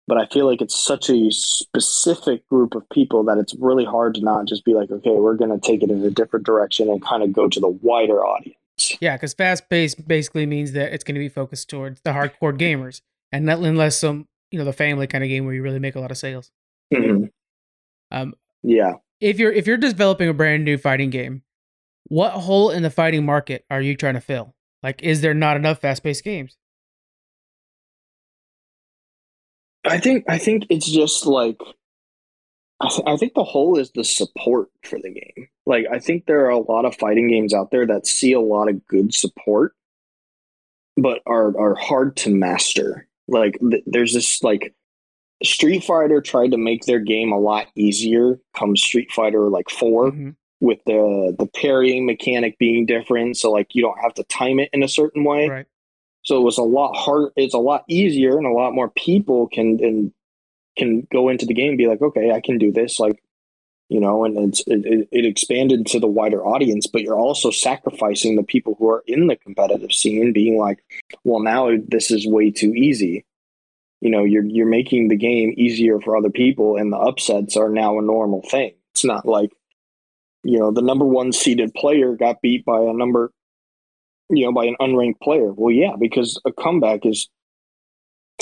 [0.08, 4.16] But I feel like it's such a specific group of people that it's really hard
[4.16, 6.90] to not just be like, okay, we're going to take it in a different direction
[6.90, 8.59] and kind of go to the wider audience.
[9.00, 12.58] Yeah, because fast paced basically means that it's going to be focused towards the hardcore
[12.58, 15.80] gamers, and not unless some you know the family kind of game where you really
[15.80, 16.52] make a lot of sales.
[16.94, 17.26] Mm-hmm.
[18.12, 18.94] Um, yeah.
[19.22, 21.44] If you're if you're developing a brand new fighting game,
[22.06, 24.56] what hole in the fighting market are you trying to fill?
[24.82, 26.58] Like, is there not enough fast paced games?
[29.86, 31.58] I think I think it's just like
[32.82, 35.50] I, th- I think the hole is the support for the game.
[35.66, 38.40] Like, I think there are a lot of fighting games out there that see a
[38.40, 39.74] lot of good support,
[40.96, 43.08] but are are hard to master.
[43.28, 44.74] Like, th- there's this like
[45.44, 48.40] Street Fighter tried to make their game a lot easier.
[48.56, 50.30] Come Street Fighter like 4 mm-hmm.
[50.60, 54.70] with the the parrying mechanic being different, so like you don't have to time it
[54.72, 55.50] in a certain way.
[55.50, 55.66] Right.
[56.24, 57.32] So it was a lot hard.
[57.36, 60.14] It's a lot easier, and a lot more people can and
[60.80, 63.00] can go into the game and be like, okay, I can do this.
[63.00, 63.22] Like,
[63.90, 68.36] you know, and it's, it, it expanded to the wider audience, but you're also sacrificing
[68.36, 70.80] the people who are in the competitive scene being like,
[71.24, 73.26] well, now this is way too easy.
[74.02, 77.70] You know, you're, you're making the game easier for other people and the upsets are
[77.70, 78.74] now a normal thing.
[78.94, 79.52] It's not like,
[80.44, 83.32] you know, the number one seeded player got beat by a number,
[84.30, 85.52] you know, by an unranked player.
[85.52, 87.28] Well, yeah, because a comeback is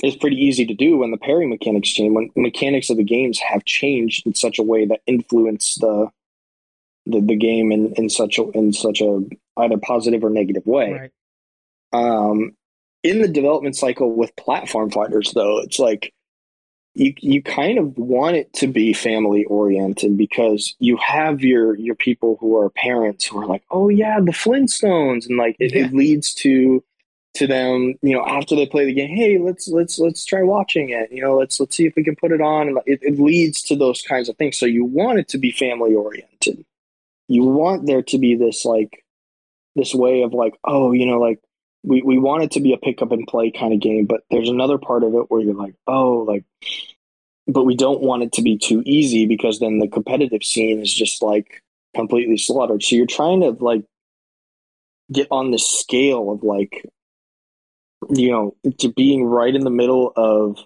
[0.03, 3.39] is pretty easy to do when the parry mechanics change when mechanics of the games
[3.39, 6.09] have changed in such a way that influence the
[7.05, 9.21] the, the game in, in such a in such a
[9.57, 11.11] either positive or negative way
[11.93, 12.29] right.
[12.29, 12.51] um
[13.03, 16.13] in the development cycle with platform fighters though it's like
[16.93, 21.95] you you kind of want it to be family oriented because you have your your
[21.95, 25.85] people who are parents who are like oh yeah the flintstones and like it, yeah.
[25.85, 26.83] it leads to
[27.37, 30.89] to them, you know, after they play the game, hey, let's let's let's try watching
[30.89, 31.11] it.
[31.11, 32.67] You know, let's let's see if we can put it on.
[32.67, 34.57] And it, it leads to those kinds of things.
[34.57, 36.65] So you want it to be family oriented.
[37.27, 39.03] You want there to be this like
[39.75, 41.39] this way of like, oh, you know, like
[41.83, 44.21] we, we want it to be a pick up and play kind of game, but
[44.31, 46.43] there's another part of it where you're like, oh, like
[47.47, 50.93] but we don't want it to be too easy because then the competitive scene is
[50.93, 51.63] just like
[51.95, 52.83] completely slaughtered.
[52.83, 53.85] So you're trying to like
[55.11, 56.85] get on the scale of like
[58.09, 60.59] you know, to being right in the middle of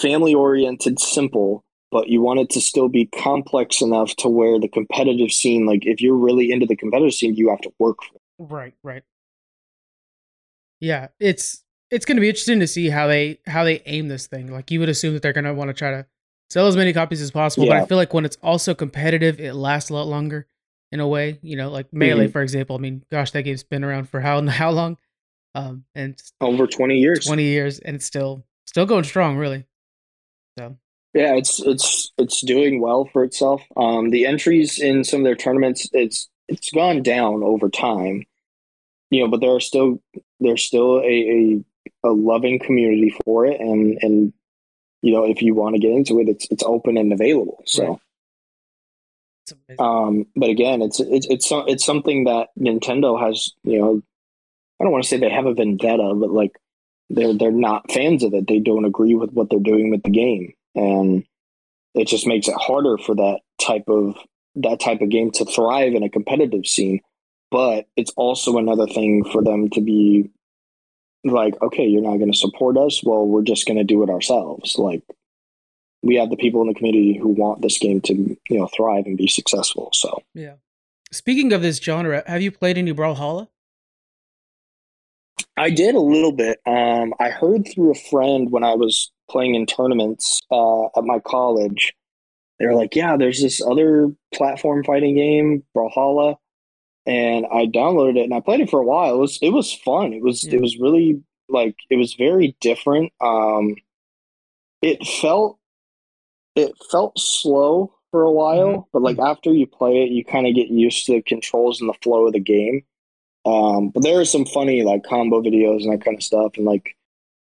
[0.00, 4.68] family oriented, simple, but you want it to still be complex enough to where the
[4.68, 8.16] competitive scene, like if you're really into the competitive scene, you have to work for.
[8.16, 8.22] It.
[8.38, 9.02] Right, right.
[10.80, 14.26] Yeah, it's it's going to be interesting to see how they how they aim this
[14.26, 14.52] thing.
[14.52, 16.06] Like you would assume that they're going to want to try to
[16.50, 17.74] sell as many copies as possible, yeah.
[17.74, 20.46] but I feel like when it's also competitive, it lasts a lot longer
[20.92, 21.38] in a way.
[21.42, 22.32] You know, like Melee, mm-hmm.
[22.32, 22.76] for example.
[22.76, 24.98] I mean, gosh, that game's been around for how how long?
[25.56, 27.24] Um, and over twenty years.
[27.24, 29.64] Twenty years, and it's still still going strong, really.
[30.58, 30.76] So
[31.14, 33.62] yeah, it's it's it's doing well for itself.
[33.74, 38.26] Um, the entries in some of their tournaments, it's it's gone down over time.
[39.10, 40.02] You know, but there are still
[40.40, 41.64] there's still a, a
[42.04, 44.34] a loving community for it, and and
[45.00, 47.62] you know if you want to get into it, it's it's open and available.
[47.64, 47.98] So.
[49.68, 49.78] Right.
[49.78, 53.52] Um, but again, it's it's it's it's something that Nintendo has.
[53.62, 54.02] You know,
[54.80, 56.52] I don't want to say they have a vendetta, but like
[57.10, 58.46] they're they're not fans of it.
[58.46, 61.24] They don't agree with what they're doing with the game, and
[61.94, 64.16] it just makes it harder for that type of
[64.56, 67.00] that type of game to thrive in a competitive scene.
[67.50, 70.30] But it's also another thing for them to be
[71.24, 73.02] like, okay, you're not going to support us.
[73.04, 74.76] Well, we're just going to do it ourselves.
[74.78, 75.02] Like
[76.02, 79.06] we have the people in the community who want this game to you know thrive
[79.06, 79.90] and be successful.
[79.92, 80.54] So yeah.
[81.12, 83.48] Speaking of this genre, have you played any Brawlhalla?
[85.56, 86.60] I did a little bit.
[86.66, 91.18] Um, I heard through a friend when I was playing in tournaments uh, at my
[91.20, 91.94] college.
[92.58, 96.36] They were like, "Yeah, there's this other platform fighting game, Brawlhalla,"
[97.06, 99.14] and I downloaded it and I played it for a while.
[99.14, 100.12] It was it was fun.
[100.12, 100.54] It was yeah.
[100.54, 103.12] it was really like it was very different.
[103.20, 103.76] Um,
[104.82, 105.58] it felt
[106.56, 108.88] it felt slow for a while, mm-hmm.
[108.92, 111.88] but like after you play it, you kind of get used to the controls and
[111.88, 112.82] the flow of the game.
[113.46, 116.66] Um, but there are some funny like combo videos and that kind of stuff, and
[116.66, 116.96] like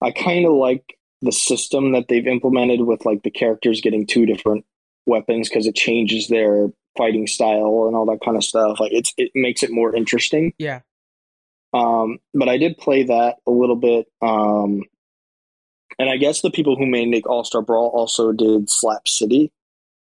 [0.03, 4.27] I kind of like the system that they've implemented with like the characters getting two
[4.27, 4.65] different
[5.07, 8.81] weapons because it changes their fighting style and all that kind of stuff.
[8.81, 10.53] Like it's it makes it more interesting.
[10.59, 10.81] Yeah.
[11.73, 14.07] Um, but I did play that a little bit.
[14.23, 14.83] Um,
[15.99, 19.53] and I guess the people who made All Star Brawl also did Slap City.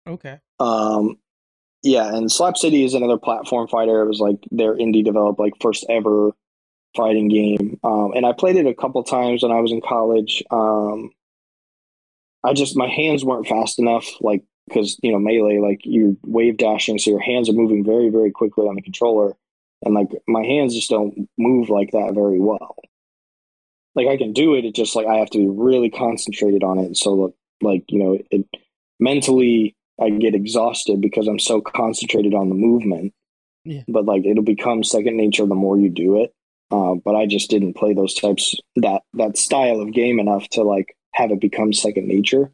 [0.06, 0.38] Okay.
[0.58, 1.18] Um,
[1.82, 4.02] yeah, and Slap City is another platform fighter.
[4.02, 6.32] It was like their indie developed, like first ever
[6.96, 7.78] fighting game.
[7.82, 10.42] Um, and I played it a couple times when I was in college.
[10.50, 11.10] Um,
[12.44, 16.56] I just my hands weren't fast enough, like because you know melee, like you're wave
[16.56, 19.34] dashing, so your hands are moving very very quickly on the controller,
[19.84, 22.76] and like my hands just don't move like that very well
[23.94, 24.64] like I can do it.
[24.64, 26.96] It just like I have to be really concentrated on it.
[26.96, 28.46] So like you know, it
[28.98, 33.12] mentally I get exhausted because I'm so concentrated on the movement.
[33.64, 33.82] Yeah.
[33.88, 36.34] But like it'll become second nature the more you do it.
[36.70, 40.62] Uh, but I just didn't play those types that that style of game enough to
[40.62, 42.50] like have it become second nature.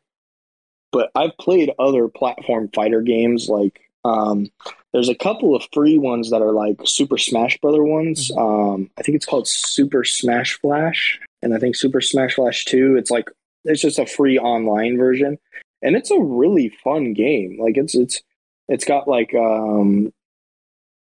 [0.90, 4.50] But I've played other platform fighter games like um,
[4.92, 8.30] there's a couple of free ones that are like Super Smash Brother ones.
[8.30, 8.40] Mm-hmm.
[8.40, 12.96] Um, I think it's called Super Smash Flash and I think Super Smash Flash 2,
[12.96, 13.28] it's like
[13.64, 15.38] it's just a free online version.
[15.82, 17.58] And it's a really fun game.
[17.60, 18.22] Like it's it's
[18.68, 20.12] it's got like um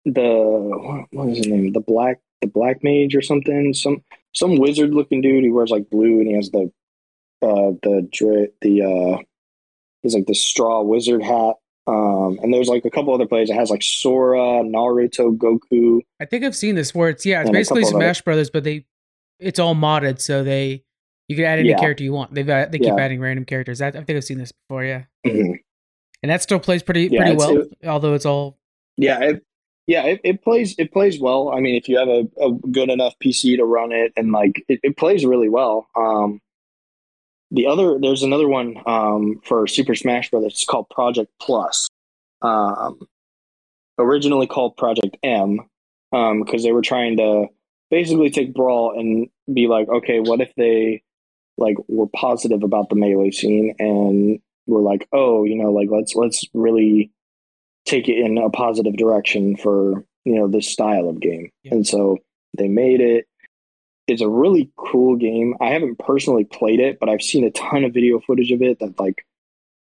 [0.05, 1.73] the what is his name?
[1.73, 3.73] The black the black mage or something.
[3.73, 5.43] Some some wizard looking dude.
[5.43, 6.71] He wears like blue and he has the
[7.41, 9.23] uh the the uh
[10.01, 11.55] he's like the straw wizard hat.
[11.87, 13.49] Um, and there's like a couple other plays.
[13.49, 16.01] It has like Sora, Naruto, Goku.
[16.19, 18.85] I think I've seen this where it's yeah, it's basically Smash Brothers, but they
[19.39, 20.83] it's all modded, so they
[21.27, 21.79] you can add any yeah.
[21.79, 22.33] character you want.
[22.33, 22.95] They've they keep yeah.
[22.99, 23.81] adding random characters.
[23.81, 24.83] I, I, think I've seen this before.
[24.83, 25.53] Yeah, mm-hmm.
[26.23, 28.57] and that still plays pretty yeah, pretty well, it, although it's all
[28.97, 29.19] yeah.
[29.21, 29.43] It,
[29.87, 31.49] yeah, it, it plays it plays well.
[31.49, 34.63] I mean, if you have a, a good enough PC to run it, and like
[34.67, 35.87] it, it plays really well.
[35.95, 36.41] Um,
[37.51, 40.53] the other there's another one um, for Super Smash Brothers.
[40.53, 41.87] It's called Project Plus.
[42.41, 42.99] Um,
[43.97, 45.59] originally called Project M
[46.11, 47.47] because um, they were trying to
[47.89, 51.03] basically take Brawl and be like, okay, what if they
[51.57, 56.15] like were positive about the melee scene and were like, oh, you know, like let's
[56.15, 57.11] let's really
[57.85, 61.49] take it in a positive direction for you know this style of game.
[61.63, 61.75] Yeah.
[61.75, 62.17] And so
[62.57, 63.27] they made it.
[64.07, 65.55] It's a really cool game.
[65.59, 68.79] I haven't personally played it, but I've seen a ton of video footage of it.
[68.79, 69.25] That like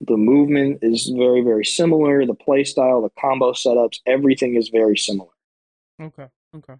[0.00, 2.24] the movement is very very similar.
[2.24, 5.30] The play style, the combo setups, everything is very similar.
[6.00, 6.28] Okay.
[6.54, 6.74] Okay.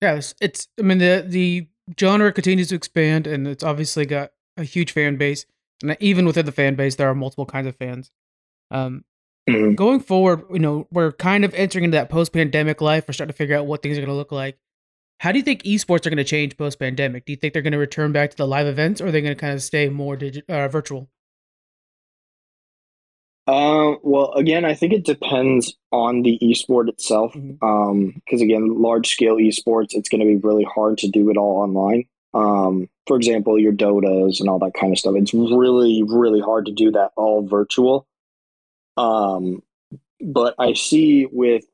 [0.00, 1.66] Yeah, it's, it's I mean the the
[1.98, 5.46] genre continues to expand, and it's obviously got a huge fan base.
[5.82, 8.10] And even within the fan base, there are multiple kinds of fans.
[8.70, 9.04] Um,
[9.48, 9.74] mm-hmm.
[9.74, 13.04] Going forward, you know, we're kind of entering into that post-pandemic life.
[13.08, 14.58] We're starting to figure out what things are going to look like.
[15.18, 17.24] How do you think esports are going to change post-pandemic?
[17.24, 19.20] Do you think they're going to return back to the live events, or are they
[19.20, 21.08] going to kind of stay more digi- uh, virtual?
[23.46, 27.34] Uh, well, again, I think it depends on the esport itself.
[27.34, 27.58] Mhm.
[27.62, 31.36] Um, because again, large scale esports, it's going to be really hard to do it
[31.36, 32.04] all online.
[32.34, 35.14] Um, for example, your Dotas and all that kind of stuff.
[35.16, 38.06] It's really, really hard to do that all virtual.
[38.96, 39.62] Um,
[40.20, 41.64] but I see with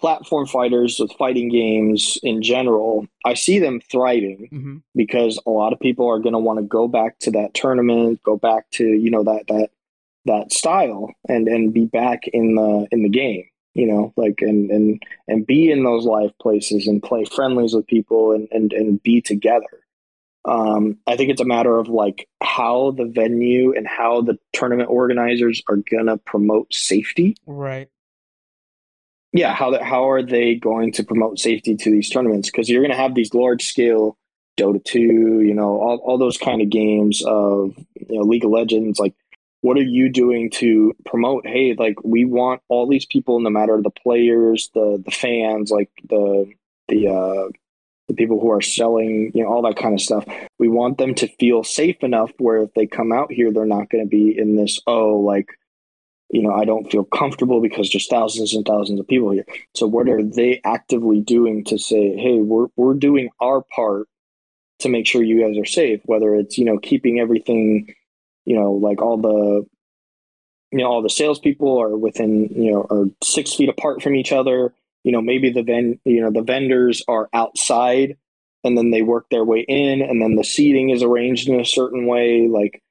[0.00, 5.72] platform fighters, with fighting games in general, I see them thriving hmm because a lot
[5.72, 8.84] of people are going to want to go back to that tournament, go back to
[8.84, 9.70] you know that that
[10.26, 13.44] that style, and and be back in the in the game.
[13.74, 17.86] You know, like and and and be in those live places and play friendlies with
[17.86, 19.66] people and and and be together.
[20.44, 24.88] Um, I think it's a matter of like how the venue and how the tournament
[24.90, 27.88] organizers are gonna promote safety Right.
[29.34, 32.80] yeah how the, how are they going to promote safety to these tournaments because you're
[32.80, 34.16] going to have these large scale
[34.58, 34.98] dota 2
[35.42, 37.74] you know all, all those kind of games of
[38.08, 39.14] you know league of legends like
[39.62, 43.80] what are you doing to promote hey like we want all these people no matter
[43.82, 46.50] the players the the fans like the
[46.88, 47.48] the uh
[48.08, 50.24] the people who are selling you know all that kind of stuff
[50.58, 53.88] we want them to feel safe enough where if they come out here they're not
[53.90, 55.48] going to be in this oh like
[56.30, 59.44] you know, I don't feel comfortable because there's thousands and thousands of people here.
[59.74, 64.06] So what are they actively doing to say, hey, we're we're doing our part
[64.78, 67.92] to make sure you guys are safe, whether it's, you know, keeping everything,
[68.44, 69.66] you know, like all the
[70.72, 74.32] you know, all the salespeople are within, you know, are six feet apart from each
[74.32, 74.72] other.
[75.02, 78.16] You know, maybe the ven you know, the vendors are outside
[78.62, 81.64] and then they work their way in and then the seating is arranged in a
[81.64, 82.48] certain way.
[82.48, 82.82] Like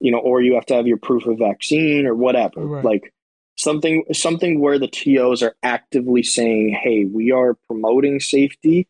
[0.00, 2.60] you know, or you have to have your proof of vaccine or whatever.
[2.60, 2.84] Right.
[2.84, 3.14] Like
[3.56, 8.88] something something where the TOs are actively saying, "Hey, we are promoting safety.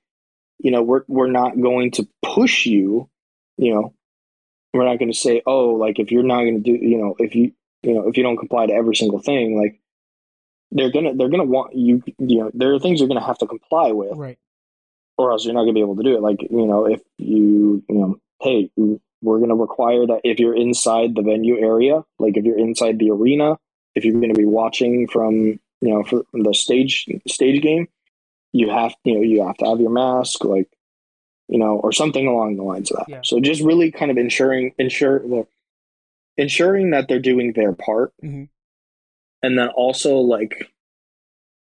[0.59, 3.09] You know, we're we're not going to push you.
[3.57, 3.95] You know,
[4.73, 7.15] we're not going to say, oh, like if you're not going to do, you know,
[7.19, 7.53] if you
[7.83, 9.81] you know if you don't comply to every single thing, like
[10.73, 12.03] they're gonna they're gonna want you.
[12.19, 14.39] You know, there are things you're going to have to comply with Right.
[15.19, 16.21] or else you're not going to be able to do it.
[16.23, 18.71] Like, you know, if you, you know, hey,
[19.23, 22.99] we're going to require that if you're inside the venue area, like if you're inside
[22.99, 23.57] the arena,
[23.95, 27.89] if you're going to be watching from, you know, from the stage stage game,
[28.53, 30.69] you have, you know, you have to have your mask, like,
[31.49, 33.09] you know, or something along the lines of that.
[33.09, 33.21] Yeah.
[33.25, 35.49] So just really kind of ensuring, ensure, well,
[36.37, 38.49] ensuring that they're doing their part, Mhm.
[39.43, 40.71] and then also like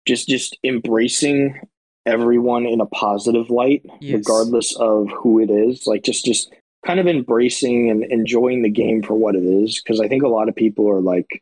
[0.07, 1.59] just just embracing
[2.05, 4.17] everyone in a positive light Yes.
[4.19, 6.53] regardless of who it is like just just
[6.85, 10.27] kind of embracing and enjoying the game for what it is because i think a
[10.27, 11.41] lot of people are like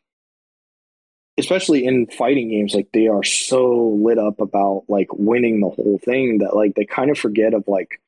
[1.38, 5.98] especially in fighting games like they are so lit up about like winning the whole
[6.02, 8.00] thing that like they kind of forget of like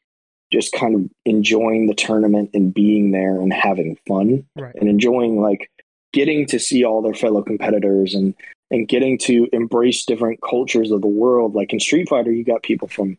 [0.52, 4.74] just kind of enjoying the tournament and being there and having fun Right.
[4.76, 5.70] and enjoying like
[6.12, 8.34] getting to see all their fellow competitors and
[8.70, 12.62] and getting to embrace different cultures of the world like in street fighter you got
[12.62, 13.16] people from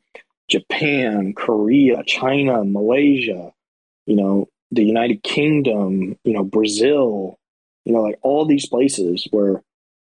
[0.49, 3.51] japan korea china malaysia
[4.05, 7.37] you know the united kingdom you know brazil
[7.85, 9.61] you know like all these places where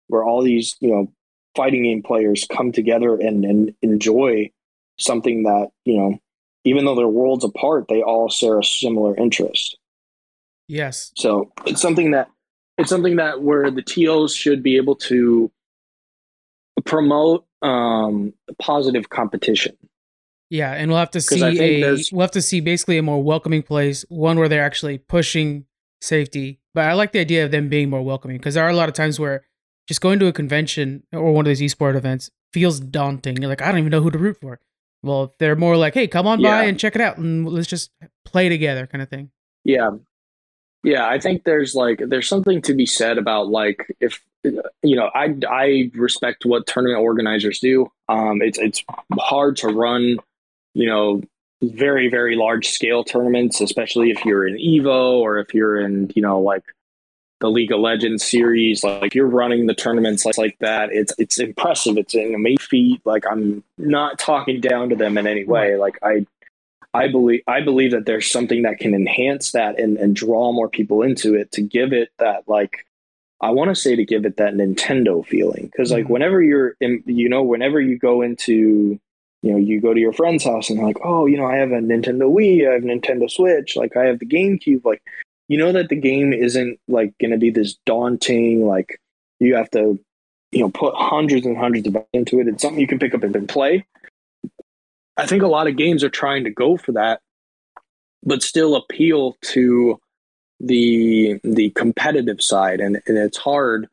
[0.08, 1.06] where all these you know
[1.54, 4.50] fighting game players come together and and enjoy
[4.98, 6.18] something that you know
[6.64, 9.76] even though they're worlds apart they all share a similar interest
[10.68, 11.12] Yes.
[11.16, 12.28] so it's something that
[12.78, 15.50] it's something that where the TOs should be able to
[16.84, 19.76] promote um, positive competition.
[20.50, 23.62] Yeah, and we'll have to see a we'll have to see basically a more welcoming
[23.62, 25.64] place, one where they're actually pushing
[26.02, 26.60] safety.
[26.74, 28.88] But I like the idea of them being more welcoming because there are a lot
[28.88, 29.44] of times where
[29.86, 33.38] just going to a convention or one of these esport events feels daunting.
[33.38, 34.60] You're like, I don't even know who to root for.
[35.02, 37.90] Well, they're more like, hey, come on by and check it out, and let's just
[38.24, 39.30] play together, kind of thing.
[39.64, 39.90] Yeah,
[40.84, 41.08] yeah.
[41.08, 45.34] I think there's like there's something to be said about like if you know I
[45.48, 47.90] I respect what tournament organizers do.
[48.08, 48.84] Um, it's it's
[49.18, 50.18] hard to run,
[50.74, 51.22] you know,
[51.62, 56.22] very very large scale tournaments, especially if you're in Evo or if you're in you
[56.22, 56.64] know like
[57.42, 58.82] the League of Legends series.
[58.84, 60.90] Like you're running the tournaments like, like that.
[60.92, 61.98] It's it's impressive.
[61.98, 63.02] It's an amazing feat.
[63.04, 65.76] Like I'm not talking down to them in any way.
[65.76, 66.24] Like I
[66.94, 70.68] I believe I believe that there's something that can enhance that and, and draw more
[70.68, 72.86] people into it to give it that like
[73.40, 76.10] I want to say to give it that Nintendo feeling because like Mhm.
[76.10, 79.00] whenever you're in you know whenever you go into
[79.42, 81.72] you know you go to your friend's house and like oh you know I have
[81.72, 85.02] a Nintendo Wii I have Nintendo Switch like I have the GameCube like
[85.52, 88.98] you know that the game isn't like going to be this daunting like
[89.38, 90.00] you have to
[90.50, 92.48] you know put hundreds and hundreds of into it.
[92.48, 93.84] It's something you can pick up and play.
[95.18, 97.20] I think a lot of games are trying to go for that,
[98.22, 100.00] but still appeal to
[100.58, 103.88] the the competitive side and, and it's hard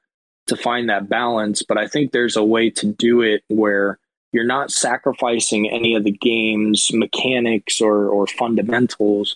[0.48, 3.98] to find that balance but i think there's a way to do it where
[4.32, 9.36] you're not sacrificing any of the game's mechanics or or fundamentals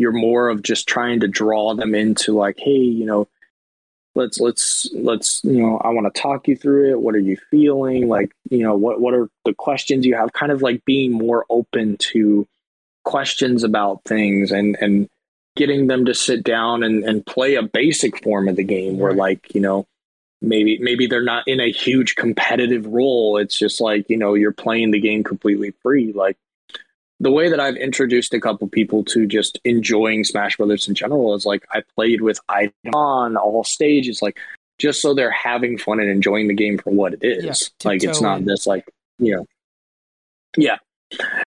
[0.00, 3.28] you're more of just trying to draw them into like hey you know
[4.14, 7.00] let's let's let's you know i want to talk you through it.
[7.00, 8.08] What are you feeling?
[8.08, 10.32] Like you know what what are the questions you have?
[10.32, 12.46] Kind of like being more open to
[13.04, 15.08] questions about things and and
[15.56, 19.14] getting them to sit down and, and play a basic form of the game where
[19.14, 19.86] like you know
[20.42, 23.36] maybe maybe they're not in a huge competitive role.
[23.36, 26.12] It's just like you know you're playing the game completely free.
[26.12, 26.36] Like
[27.20, 31.34] the way that I've introduced a couple people to just enjoying Smash Brothers in general
[31.34, 34.38] is like I played with items on all stages, like
[34.78, 37.44] just so they're having fun and enjoying the game for what it is.
[37.44, 39.46] Yeah, like it's not this like you know,
[40.56, 40.78] yeah.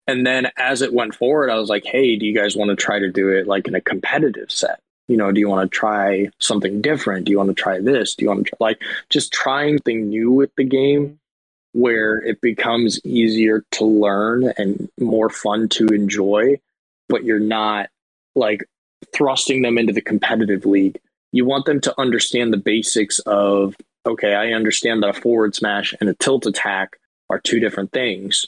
[0.07, 2.75] And then as it went forward, I was like, hey, do you guys want to
[2.75, 4.79] try to do it like in a competitive set?
[5.07, 7.25] You know, do you want to try something different?
[7.25, 8.15] Do you want to try this?
[8.15, 11.19] Do you want to try like just trying something new with the game
[11.73, 16.59] where it becomes easier to learn and more fun to enjoy,
[17.09, 17.89] but you're not
[18.35, 18.63] like
[19.13, 20.99] thrusting them into the competitive league.
[21.31, 25.93] You want them to understand the basics of okay, I understand that a forward smash
[25.99, 26.97] and a tilt attack
[27.29, 28.47] are two different things.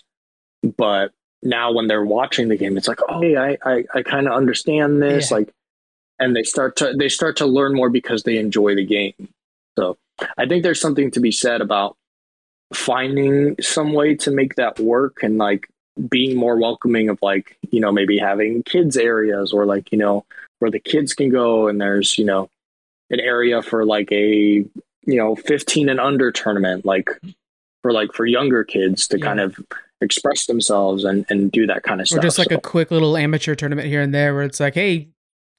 [0.78, 1.12] But
[1.42, 4.34] now when they're watching the game, it's like, oh, hey, I, I, I kind of
[4.34, 5.32] understand this.
[5.32, 5.38] Yeah.
[5.38, 5.54] Like,
[6.20, 9.30] and they start to they start to learn more because they enjoy the game.
[9.78, 9.98] So
[10.38, 11.98] I think there's something to be said about
[12.74, 15.70] finding some way to make that work and like
[16.10, 20.26] being more welcoming of like you know maybe having kids areas or like you know
[20.60, 22.50] where the kids can go and there's you know
[23.10, 24.66] an area for like a
[25.06, 27.10] you know 15 and under tournament like
[27.82, 29.26] for like for younger kids to yeah.
[29.26, 29.58] kind of
[30.02, 32.58] express themselves and and do that kind of stuff or just like so.
[32.58, 35.08] a quick little amateur tournament here and there where it's like hey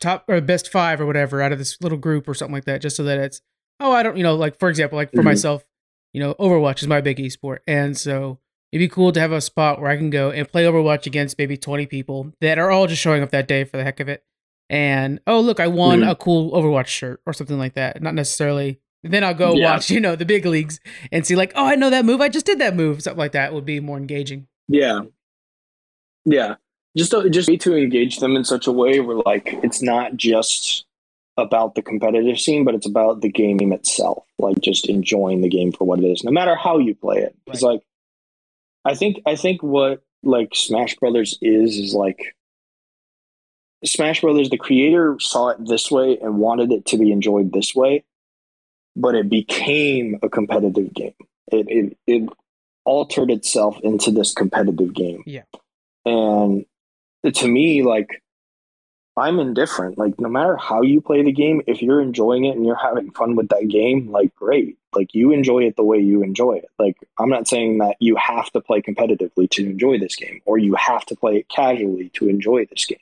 [0.01, 2.83] top or best five or whatever out of this little group or something like that
[2.83, 3.41] just so that it's
[3.81, 5.29] oh i don't you know like for example like for mm-hmm.
[5.29, 5.65] myself
[6.17, 7.59] you know, Overwatch is my big esport.
[7.67, 8.39] And so
[8.73, 11.37] it'd be cool to have a spot where I can go and play Overwatch against
[11.37, 14.09] maybe 20 people that are all just showing up that day for the heck of
[14.09, 14.25] it.
[14.71, 16.09] And oh, look, I won mm-hmm.
[16.09, 18.01] a cool Overwatch shirt or something like that.
[18.01, 18.81] Not necessarily.
[19.03, 19.73] Then I'll go yeah.
[19.73, 20.81] watch, you know, the big leagues
[21.12, 22.23] and see, like, oh, I know that move.
[22.23, 23.03] I just did that move.
[23.03, 24.47] Something like that would be more engaging.
[24.69, 25.01] Yeah.
[26.25, 26.55] Yeah.
[26.97, 30.87] Just to, just to engage them in such a way where, like, it's not just
[31.37, 35.70] about the competitive scene, but it's about the game itself, like just enjoying the game
[35.70, 37.37] for what it is, no matter how you play it.
[37.47, 37.72] It's right.
[37.72, 37.82] like,
[38.84, 42.34] I think, I think what like Smash Brothers is, is like
[43.84, 47.74] Smash Brothers, the creator saw it this way and wanted it to be enjoyed this
[47.74, 48.05] way,
[48.97, 51.14] but it became a competitive game.
[51.53, 52.28] It, it, it
[52.84, 55.22] altered itself into this competitive game.
[55.26, 55.43] Yeah.
[56.07, 56.64] And
[57.34, 58.22] to me, like,
[59.17, 59.97] I'm indifferent.
[59.97, 63.11] Like no matter how you play the game, if you're enjoying it and you're having
[63.12, 64.79] fun with that game, like great.
[64.95, 66.69] Like you enjoy it the way you enjoy it.
[66.79, 70.59] Like I'm not saying that you have to play competitively to enjoy this game or
[70.59, 72.99] you have to play it casually to enjoy this game.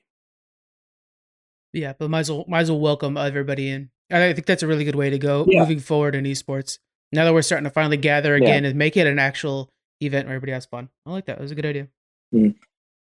[1.73, 3.91] Yeah, but might as well might as well welcome everybody in.
[4.11, 5.61] I think that's a really good way to go yeah.
[5.61, 6.79] moving forward in esports.
[7.11, 8.71] Now that we're starting to finally gather again yeah.
[8.71, 10.89] and make it an actual event where everybody has fun.
[11.07, 11.39] I like that.
[11.39, 11.89] It was a good idea.
[12.33, 12.55] Mm.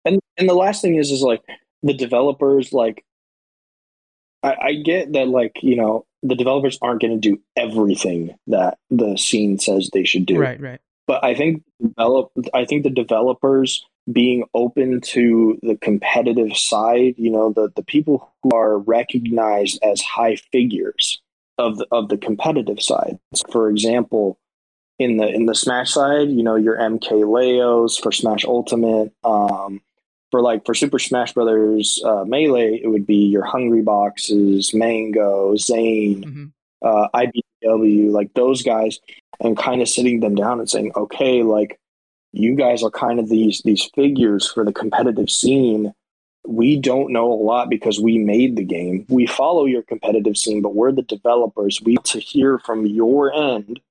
[0.05, 1.41] And and the last thing is is like
[1.83, 3.05] the developers like
[4.41, 8.77] I, I get that like you know the developers aren't going to do everything that
[8.89, 10.39] the scene says they should do.
[10.39, 10.79] Right right.
[11.05, 17.31] But i think develop i think the developers being open to the competitive side you
[17.31, 21.21] know the the people who are recognized as high figures
[21.57, 23.19] of the, of the competitive side.
[23.51, 24.39] For example
[24.99, 29.81] in the in the smash side you know your MKLeos for smash ultimate um
[30.33, 36.23] for like for Super Smash Brothers uh, Melee, it would be your Hungryboxes, Mango, Zain,
[36.23, 36.45] mm-hmm.
[36.81, 38.99] uh, IBW, like those guys,
[39.39, 41.79] and kind of sitting them down and saying, okay, like
[42.31, 45.93] you guys are kind of these these figures for the competitive scene.
[46.47, 49.05] We don't know a lot because we made the game.
[49.09, 51.79] We follow your competitive scene, but we're the developers.
[51.79, 53.81] We to hear from your end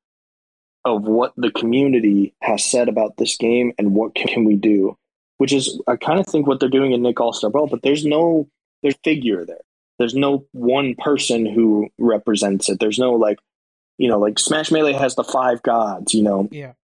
[0.84, 4.99] of what the community has said about this game and what can we do
[5.43, 7.82] which is I kind of think what they're doing in Nick All Star Brawl, but
[7.82, 8.49] there's no
[8.80, 9.64] there's figure there.
[9.99, 12.78] There's no one person who represents it.
[12.78, 13.40] There's no like,
[13.99, 16.14] you know, like Smash Melee has the five gods.
[16.14, 16.74] You know, yeah.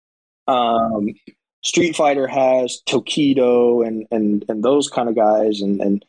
[0.48, 1.11] Um,
[1.62, 6.04] Street Fighter has Tokido and and and those kind of guys, and and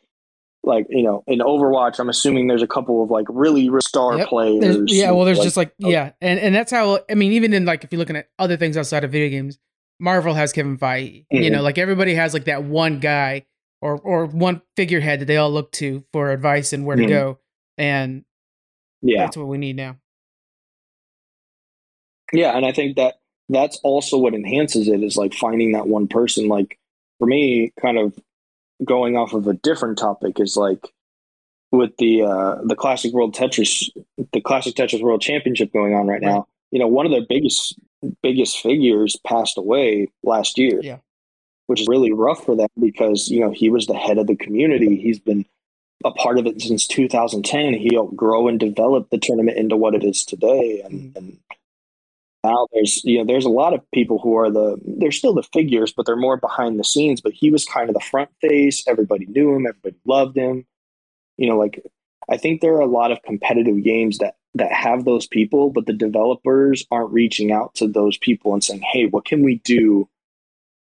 [0.64, 4.26] like you know in Overwatch, I'm assuming there's a couple of like really star yep.
[4.26, 4.58] players.
[4.60, 5.88] There's, yeah, well, there's like, just like oh.
[5.88, 8.56] yeah, and and that's how I mean, even in like if you're looking at other
[8.56, 9.60] things outside of video games,
[10.00, 11.26] Marvel has Kevin Feige.
[11.32, 11.42] Mm-hmm.
[11.42, 13.46] You know, like everybody has like that one guy
[13.80, 17.06] or or one figurehead that they all look to for advice and where mm-hmm.
[17.06, 17.38] to go.
[17.78, 18.24] And
[19.02, 19.24] Yeah.
[19.24, 19.96] That's what we need now.
[22.32, 23.16] Yeah, and I think that
[23.48, 26.48] that's also what enhances it is like finding that one person.
[26.48, 26.78] Like
[27.18, 28.18] for me, kind of
[28.84, 30.88] going off of a different topic is like
[31.72, 33.88] with the uh the classic world Tetris
[34.32, 36.46] the classic Tetris World Championship going on right now.
[36.70, 37.78] You know, one of their biggest
[38.22, 40.80] biggest figures passed away last year.
[40.82, 40.98] Yeah.
[41.66, 44.34] Which is really rough for them because, you know, he was the head of the
[44.34, 44.96] community.
[44.96, 45.46] He's been
[46.04, 47.74] a part of it since 2010.
[47.74, 50.80] He helped grow and develop the tournament into what it is today.
[50.84, 51.16] And, Mhm.
[51.16, 51.38] and
[52.42, 55.42] now there's, you know, there's a lot of people who are the, they're still the
[55.52, 57.20] figures, but they're more behind the scenes.
[57.20, 58.82] But he was kind of the front face.
[58.88, 59.66] Everybody knew him.
[59.66, 60.66] Everybody loved him.
[61.36, 61.84] You know, like
[62.28, 65.86] I think there are a lot of competitive games that that have those people, but
[65.86, 70.08] the developers aren't reaching out to those people and saying, "Hey, what can we do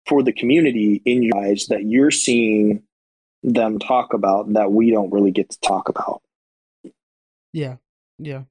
[0.05, 2.83] for the community in your eyes that you're seeing
[3.43, 6.21] them talk about that we don't really get to talk about?"
[7.53, 7.77] Yeah.
[8.19, 8.43] Yeah.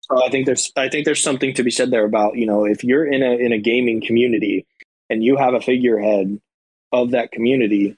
[0.00, 2.64] So I think there's I think there's something to be said there about you know
[2.64, 4.66] if you're in a in a gaming community
[5.08, 6.40] and you have a figurehead
[6.92, 7.96] of that community,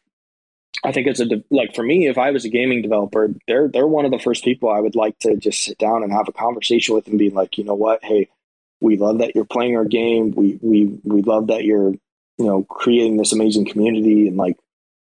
[0.85, 3.69] I think it's a de- like for me if I was a gaming developer, they're
[3.69, 6.29] they're one of the first people I would like to just sit down and have
[6.29, 8.29] a conversation with and be like, you know what, hey,
[8.81, 10.33] we love that you're playing our game.
[10.33, 14.57] We we we love that you're you know creating this amazing community and like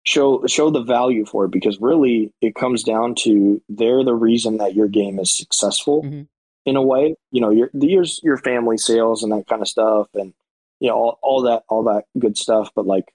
[0.05, 4.57] show show the value for it because really it comes down to they're the reason
[4.57, 6.27] that your game is successful Mhm.
[6.65, 10.09] in a way you know your your your family sales and that kind of stuff
[10.13, 10.33] and
[10.81, 13.13] you know all, all that all that good stuff but like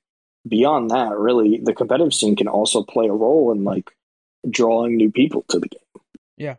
[0.49, 3.91] beyond that really the competitive scene can also play a role in like
[4.51, 6.03] drawing new people to the game
[6.37, 6.57] Yeah,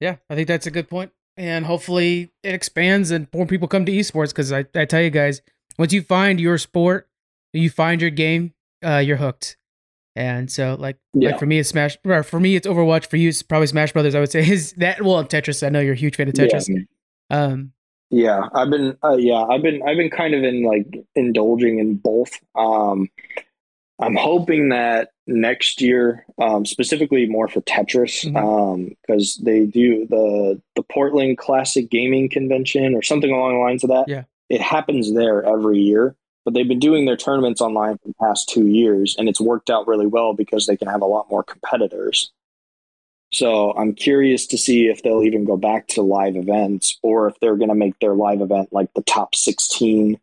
[0.00, 1.12] yeah, I think that's a good point.
[1.36, 5.10] And hopefully it expands and more people come to esports because I, I tell you
[5.10, 5.42] guys,
[5.78, 7.08] once you find your sport,
[7.52, 8.54] you find your game,
[8.84, 9.56] uh, you're hooked.
[10.16, 11.30] And so like Yeah.
[11.30, 13.92] like for me it's Smash or for me it's Overwatch, for you it's probably Smash
[13.92, 15.66] Brothers, I would say is that well Tetris.
[15.66, 16.68] I know you're a huge fan of Tetris.
[16.68, 16.82] Yeah.
[17.36, 17.72] Um
[18.14, 21.96] Yeah, I've been uh, yeah, I've been I've been kind of in like indulging in
[21.96, 22.30] both.
[22.54, 23.08] Um
[24.00, 28.24] I'm hoping that next year, um, specifically more for Tetris,
[29.06, 33.90] because they do the the Portland Classic Gaming Convention or something along the lines of
[33.90, 34.04] that.
[34.08, 34.24] Yeah.
[34.48, 38.48] It happens there every year, but they've been doing their tournaments online for the past
[38.48, 41.42] two years, and it's worked out really well because they can have a lot more
[41.42, 42.32] competitors.
[43.34, 47.38] So I'm curious to see if they'll even go back to live events or if
[47.40, 50.18] they're going to make their live event like the top 16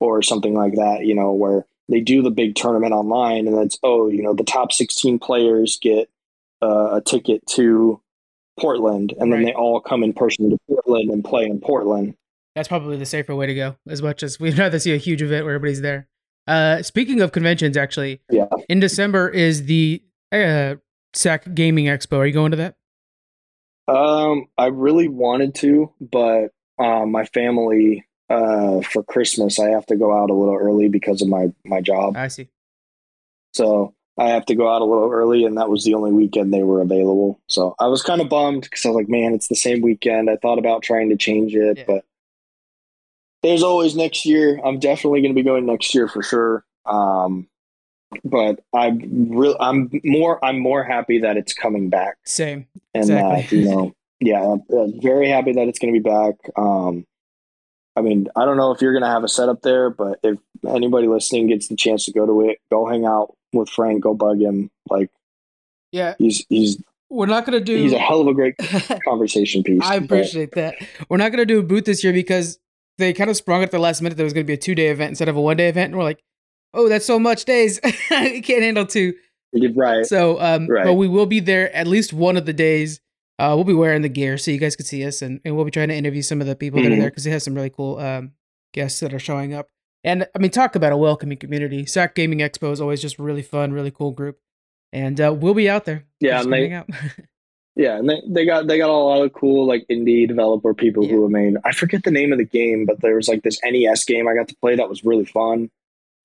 [0.00, 3.64] or something like that, you know, where they do the big tournament online and then
[3.64, 6.10] it's, oh, you know, the top 16 players get
[6.62, 8.00] uh, a ticket to
[8.60, 12.14] Portland and then they all come in person to Portland and play in Portland.
[12.54, 15.22] that's probably the safer way to go, as much as we'd rather see a huge
[15.22, 16.08] event where everybody's there.
[16.46, 18.46] Uh speaking of conventions, actually, Yeah.
[18.68, 20.76] in December is the uh
[21.16, 22.18] SAC Gaming Expo.
[22.18, 22.76] Are you going to that?
[23.88, 29.96] Um, I really wanted to, but um, my family uh, for Christmas, I have to
[29.96, 32.16] go out a little early because of my my job.
[32.16, 32.48] I see.
[33.54, 36.52] So I have to go out a little early, and that was the only weekend
[36.52, 37.40] they were available.
[37.48, 40.28] So I was kind of bummed because I was like, man, it's the same weekend.
[40.28, 41.84] I thought about trying to change it, Yeah.
[41.86, 42.04] but
[43.42, 44.58] there's always next year.
[44.64, 46.64] I'm definitely going to be going next year for sure.
[46.86, 47.46] Um,
[48.24, 49.56] but I'm real.
[49.60, 50.42] I'm more.
[50.44, 52.66] I'm more happy that it's coming back Same.
[52.94, 53.42] and Exactly.
[53.42, 57.04] that you know yeah I'm, uh, very happy that it's going to be back um
[57.96, 60.38] i mean i don't know if you're going to have a setup there but if
[60.66, 64.14] anybody listening gets the chance to go to it go hang out with frank go
[64.14, 65.10] bug him like
[65.92, 68.56] Yeah, he's he's we're not gonna do he's a hell of a great
[69.04, 70.76] conversation piece I but- appreciate that.
[71.10, 72.58] We're not gonna do a booth this year because
[72.98, 74.16] they kind of sprung at the last minute.
[74.16, 75.96] There was gonna be a two day event instead of a one day event, and
[75.98, 76.20] we're like,
[76.76, 77.80] "Oh, that's so much days.
[78.10, 79.14] I can't handle two.
[79.74, 80.84] right So, um, Right.
[80.84, 83.00] but we will be there at least one of the days.
[83.38, 85.64] Uh, we'll be wearing the gear so you guys can see us, and, and we'll
[85.64, 87.54] be trying to interview some of the people that are there because they have some
[87.54, 88.32] really cool um,
[88.72, 89.68] guests that are showing up.
[90.04, 91.84] And I mean, talk about a welcoming community.
[91.84, 94.38] SAC Gaming Expo is always just really fun, really cool group,
[94.92, 96.04] and uh, we'll be out there.
[96.20, 96.82] Yeah, and they-
[97.76, 101.06] yeah and they, they got they got a lot of cool like indie developer people
[101.06, 103.60] who have made i forget the name of the game but there was like this
[103.64, 105.70] nes game i got to play that was really fun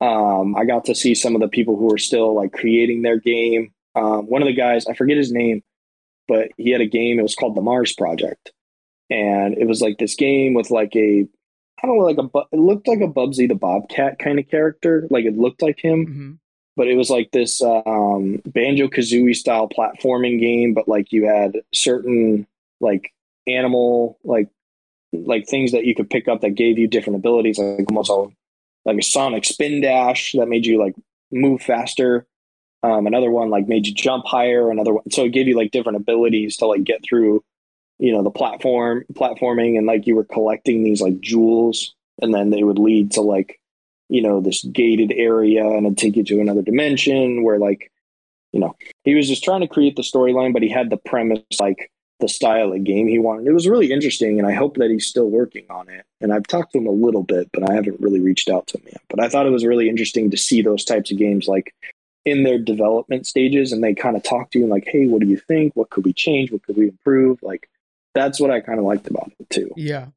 [0.02, 3.18] um i got to see some of the people who are still like creating their
[3.20, 3.72] game.
[3.96, 5.64] Um one of the guys i forget his name
[6.28, 8.52] but he had a game it was called the mars project.
[9.10, 11.28] And it was like this game with like a
[11.84, 15.08] i don't know like a it looked like a bubsy the bobcat kind of character
[15.10, 16.06] like it looked like him.
[16.08, 16.38] Mhm.
[16.78, 21.58] but it was like this um, Banjo Kazooie style platforming game, but like you had
[21.74, 22.48] certain
[22.80, 23.12] like
[23.46, 24.48] animal like
[25.12, 28.28] like things that you could pick up that gave you different abilities, like almost a,
[28.86, 30.96] like a Sonic spin dash that made you like
[31.32, 32.26] move faster.
[32.84, 34.72] Um, another one like made you jump higher.
[34.72, 37.44] Another one, so it gave you like different abilities to like get through
[38.02, 42.50] you know the platform platforming and like you were collecting these like jewels and then
[42.50, 43.60] they would lead to like
[44.10, 47.92] you know this gated area and it'd take you to another dimension where like
[48.52, 51.44] you know he was just trying to create the storyline but he had the premise
[51.60, 51.92] like
[52.22, 53.48] the style of game he wanted.
[53.48, 56.06] It was really interesting and i hope that he's still working on it.
[56.22, 58.78] And i've talked to him a little bit but i haven't really reached out to
[58.78, 59.02] him yet.
[59.10, 61.74] But i thought it was really interesting to see those types of games like
[62.24, 65.22] in their development stages and they kind of talk to you and like hey what
[65.22, 65.76] do you think?
[65.76, 66.52] What could we change?
[66.52, 67.40] What could we improve?
[67.44, 67.70] Like
[68.14, 69.72] that's what i kind of liked about it too.
[69.76, 70.08] Yeah.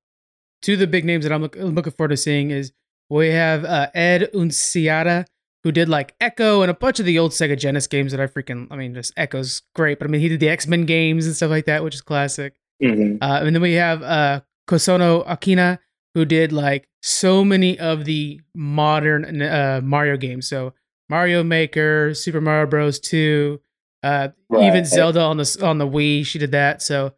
[0.63, 2.73] Two of the big names that I'm look, looking forward to seeing is
[3.11, 5.27] we have uh, Ed Annunziata,
[5.65, 8.27] who did like Ecco and a bunch of the old Sega Genesis games that I
[8.27, 11.27] freaking, I mean, just Ecco's great, but I mean, he did the X Men games
[11.27, 12.55] and stuff like that, which is classic.
[12.83, 13.19] Mhm.
[13.21, 15.79] Uh, and then we have uh, Kosono Akina,
[16.15, 20.47] who did like so many of the modern uh, Mario games.
[20.47, 20.75] So
[21.09, 23.01] Mario Maker, Super Mario Bros.
[23.01, 23.61] 2,
[24.03, 24.29] uh,
[24.61, 26.27] even Zelda on the on the Wii.
[26.27, 26.83] She did that.
[26.83, 27.15] So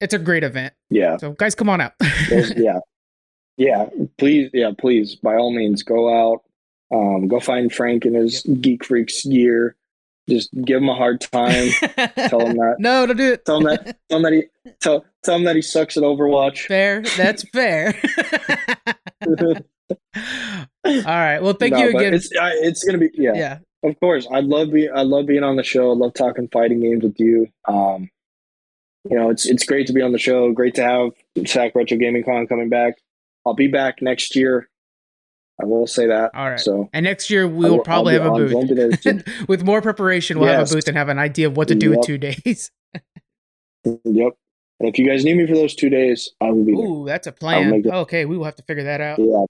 [0.00, 0.74] it's a great event.
[0.90, 1.92] yeah So guys, come on out.
[2.56, 2.80] Yeah
[3.58, 3.86] yeah
[4.18, 6.42] please yeah please by all means go out
[6.92, 9.74] um go find frank in his geek freaks gear.
[10.28, 11.68] Just give him a hard time.
[12.28, 12.76] Tell him that.
[12.80, 13.44] No, don't do it.
[13.44, 13.96] tell him that.
[14.08, 14.44] Tell him that he
[14.80, 16.66] tell tell him that he sucks at overwatch.
[16.66, 17.02] Fair.
[17.16, 17.94] That's fair.
[20.84, 21.38] All right.
[21.40, 22.14] Well, thank No, you again.
[22.14, 23.58] it's uh, it's gonna be yeah, yeah.
[23.84, 24.26] of course.
[24.32, 25.90] I love being i love being on the show.
[25.92, 27.48] I love talking fighting games with you.
[27.68, 28.10] Um
[29.08, 30.50] you know it's it's great to be on the show.
[30.52, 31.10] Great to have
[31.46, 32.94] sac retro gaming con coming back.
[33.44, 34.68] I'll be back next year
[35.60, 36.60] i will say that All right.
[36.60, 38.54] so And next year we will probably have a booth.
[38.54, 39.22] I'll be there too.
[39.48, 40.74] With more preparation, we'll have a Yes.
[40.74, 42.70] booth and have an idea of what to do in two days.
[43.84, 44.32] Yep.
[44.78, 46.84] And if you guys need me for those two days, I will be there.
[46.84, 47.82] Ooh, that's a plan.
[47.86, 49.18] Okay, we will have to figure that out.
[49.18, 49.44] Yeah.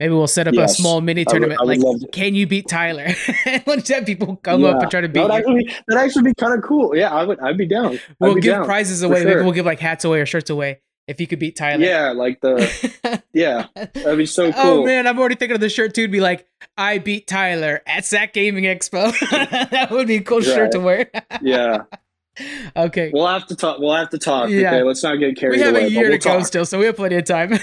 [0.00, 1.60] Maybe we'll set up a small mini I would- tournament.
[1.60, 3.06] I would like, can you beat Tyler?
[3.66, 6.22] Let's have people come up and try to beat That would actually be, that'd actually
[6.24, 6.96] be kind of cool.
[6.96, 7.38] Yeah, I would.
[7.38, 7.92] I'd be down.
[7.92, 8.64] I'd We'll give down.
[8.64, 9.24] prizes away.
[9.24, 11.84] Maybe we'll give like hats away or shirts away if you could beat Tyler.
[11.84, 14.62] Yeah, like the yeah, that'd be so cool.
[14.62, 16.02] Oh man, I'm already thinking of the shirt too.
[16.02, 16.46] It'd be like,
[16.76, 19.12] I beat Tyler at SAC Gaming Expo.
[19.70, 21.10] that would be a cool shirt to wear.
[21.40, 21.84] Yeah,
[22.76, 23.10] okay.
[23.12, 23.78] we'll have to talk.
[23.78, 24.48] We'll have to talk.
[24.50, 24.68] Yeah.
[24.74, 25.70] Okay, let's not get carried away.
[25.72, 25.86] we have away.
[25.86, 26.46] a year to we'll go talk.
[26.46, 27.58] still, so we have plenty of time.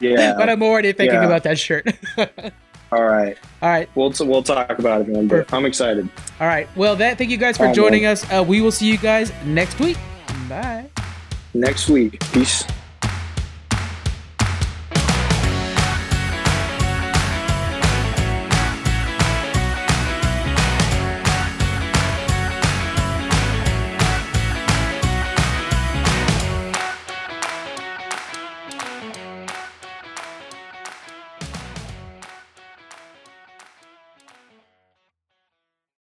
[0.00, 0.34] Yeah.
[0.36, 1.26] but I'm already thinking Yeah.
[1.26, 1.86] about that shirt.
[2.92, 3.90] All right, All right.
[3.96, 5.26] we'll we'll talk about it, man.
[5.26, 6.08] But I'm excited.
[6.40, 6.68] All right.
[6.76, 8.24] Well, that thank you guys for All right, joining us.
[8.32, 9.98] Uh, we will see you guys next week.
[10.48, 10.88] Bye.
[11.56, 12.64] Next week, peace.